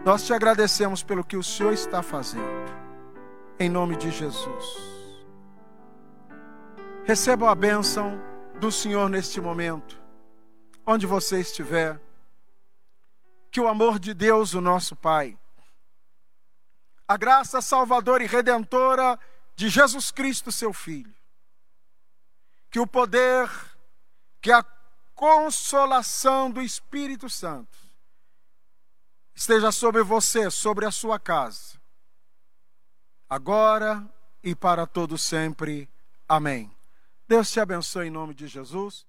Nós 0.05 0.26
te 0.26 0.34
agradecemos 0.34 1.03
pelo 1.03 1.24
que 1.24 1.39
o 1.39 1.43
Senhor 1.43 1.72
está 1.72 2.03
fazendo. 2.03 2.45
Em 3.59 3.70
nome 3.70 3.97
de 3.97 4.11
Jesus. 4.11 4.97
Receba 7.05 7.51
a 7.51 7.55
bênção 7.55 8.20
do 8.61 8.70
Senhor 8.70 9.09
neste 9.09 9.41
momento, 9.41 9.99
onde 10.87 11.07
você 11.07 11.41
estiver. 11.41 11.99
Que 13.57 13.61
o 13.62 13.68
amor 13.68 13.98
de 13.98 14.12
Deus, 14.12 14.52
o 14.52 14.61
nosso 14.61 14.94
Pai, 14.94 15.34
a 17.09 17.16
graça 17.16 17.62
salvadora 17.62 18.22
e 18.22 18.26
redentora 18.26 19.18
de 19.54 19.70
Jesus 19.70 20.11
Cristo, 20.11 20.52
seu 20.52 20.74
Filho, 20.74 21.14
que 22.70 22.78
o 22.78 22.86
poder, 22.86 23.48
que 24.42 24.52
a 24.52 24.62
consolação 25.14 26.50
do 26.50 26.61
Espírito 26.61 27.30
Santo 27.30 27.78
esteja 29.34 29.72
sobre 29.72 30.02
você, 30.02 30.50
sobre 30.50 30.84
a 30.84 30.90
sua 30.90 31.18
casa, 31.18 31.80
agora 33.26 34.07
e 34.42 34.54
para 34.54 34.86
todo 34.86 35.16
sempre. 35.16 35.88
Amém. 36.28 36.70
Deus 37.26 37.50
te 37.50 37.59
abençoe 37.59 38.09
em 38.09 38.11
nome 38.11 38.34
de 38.34 38.48
Jesus. 38.48 39.07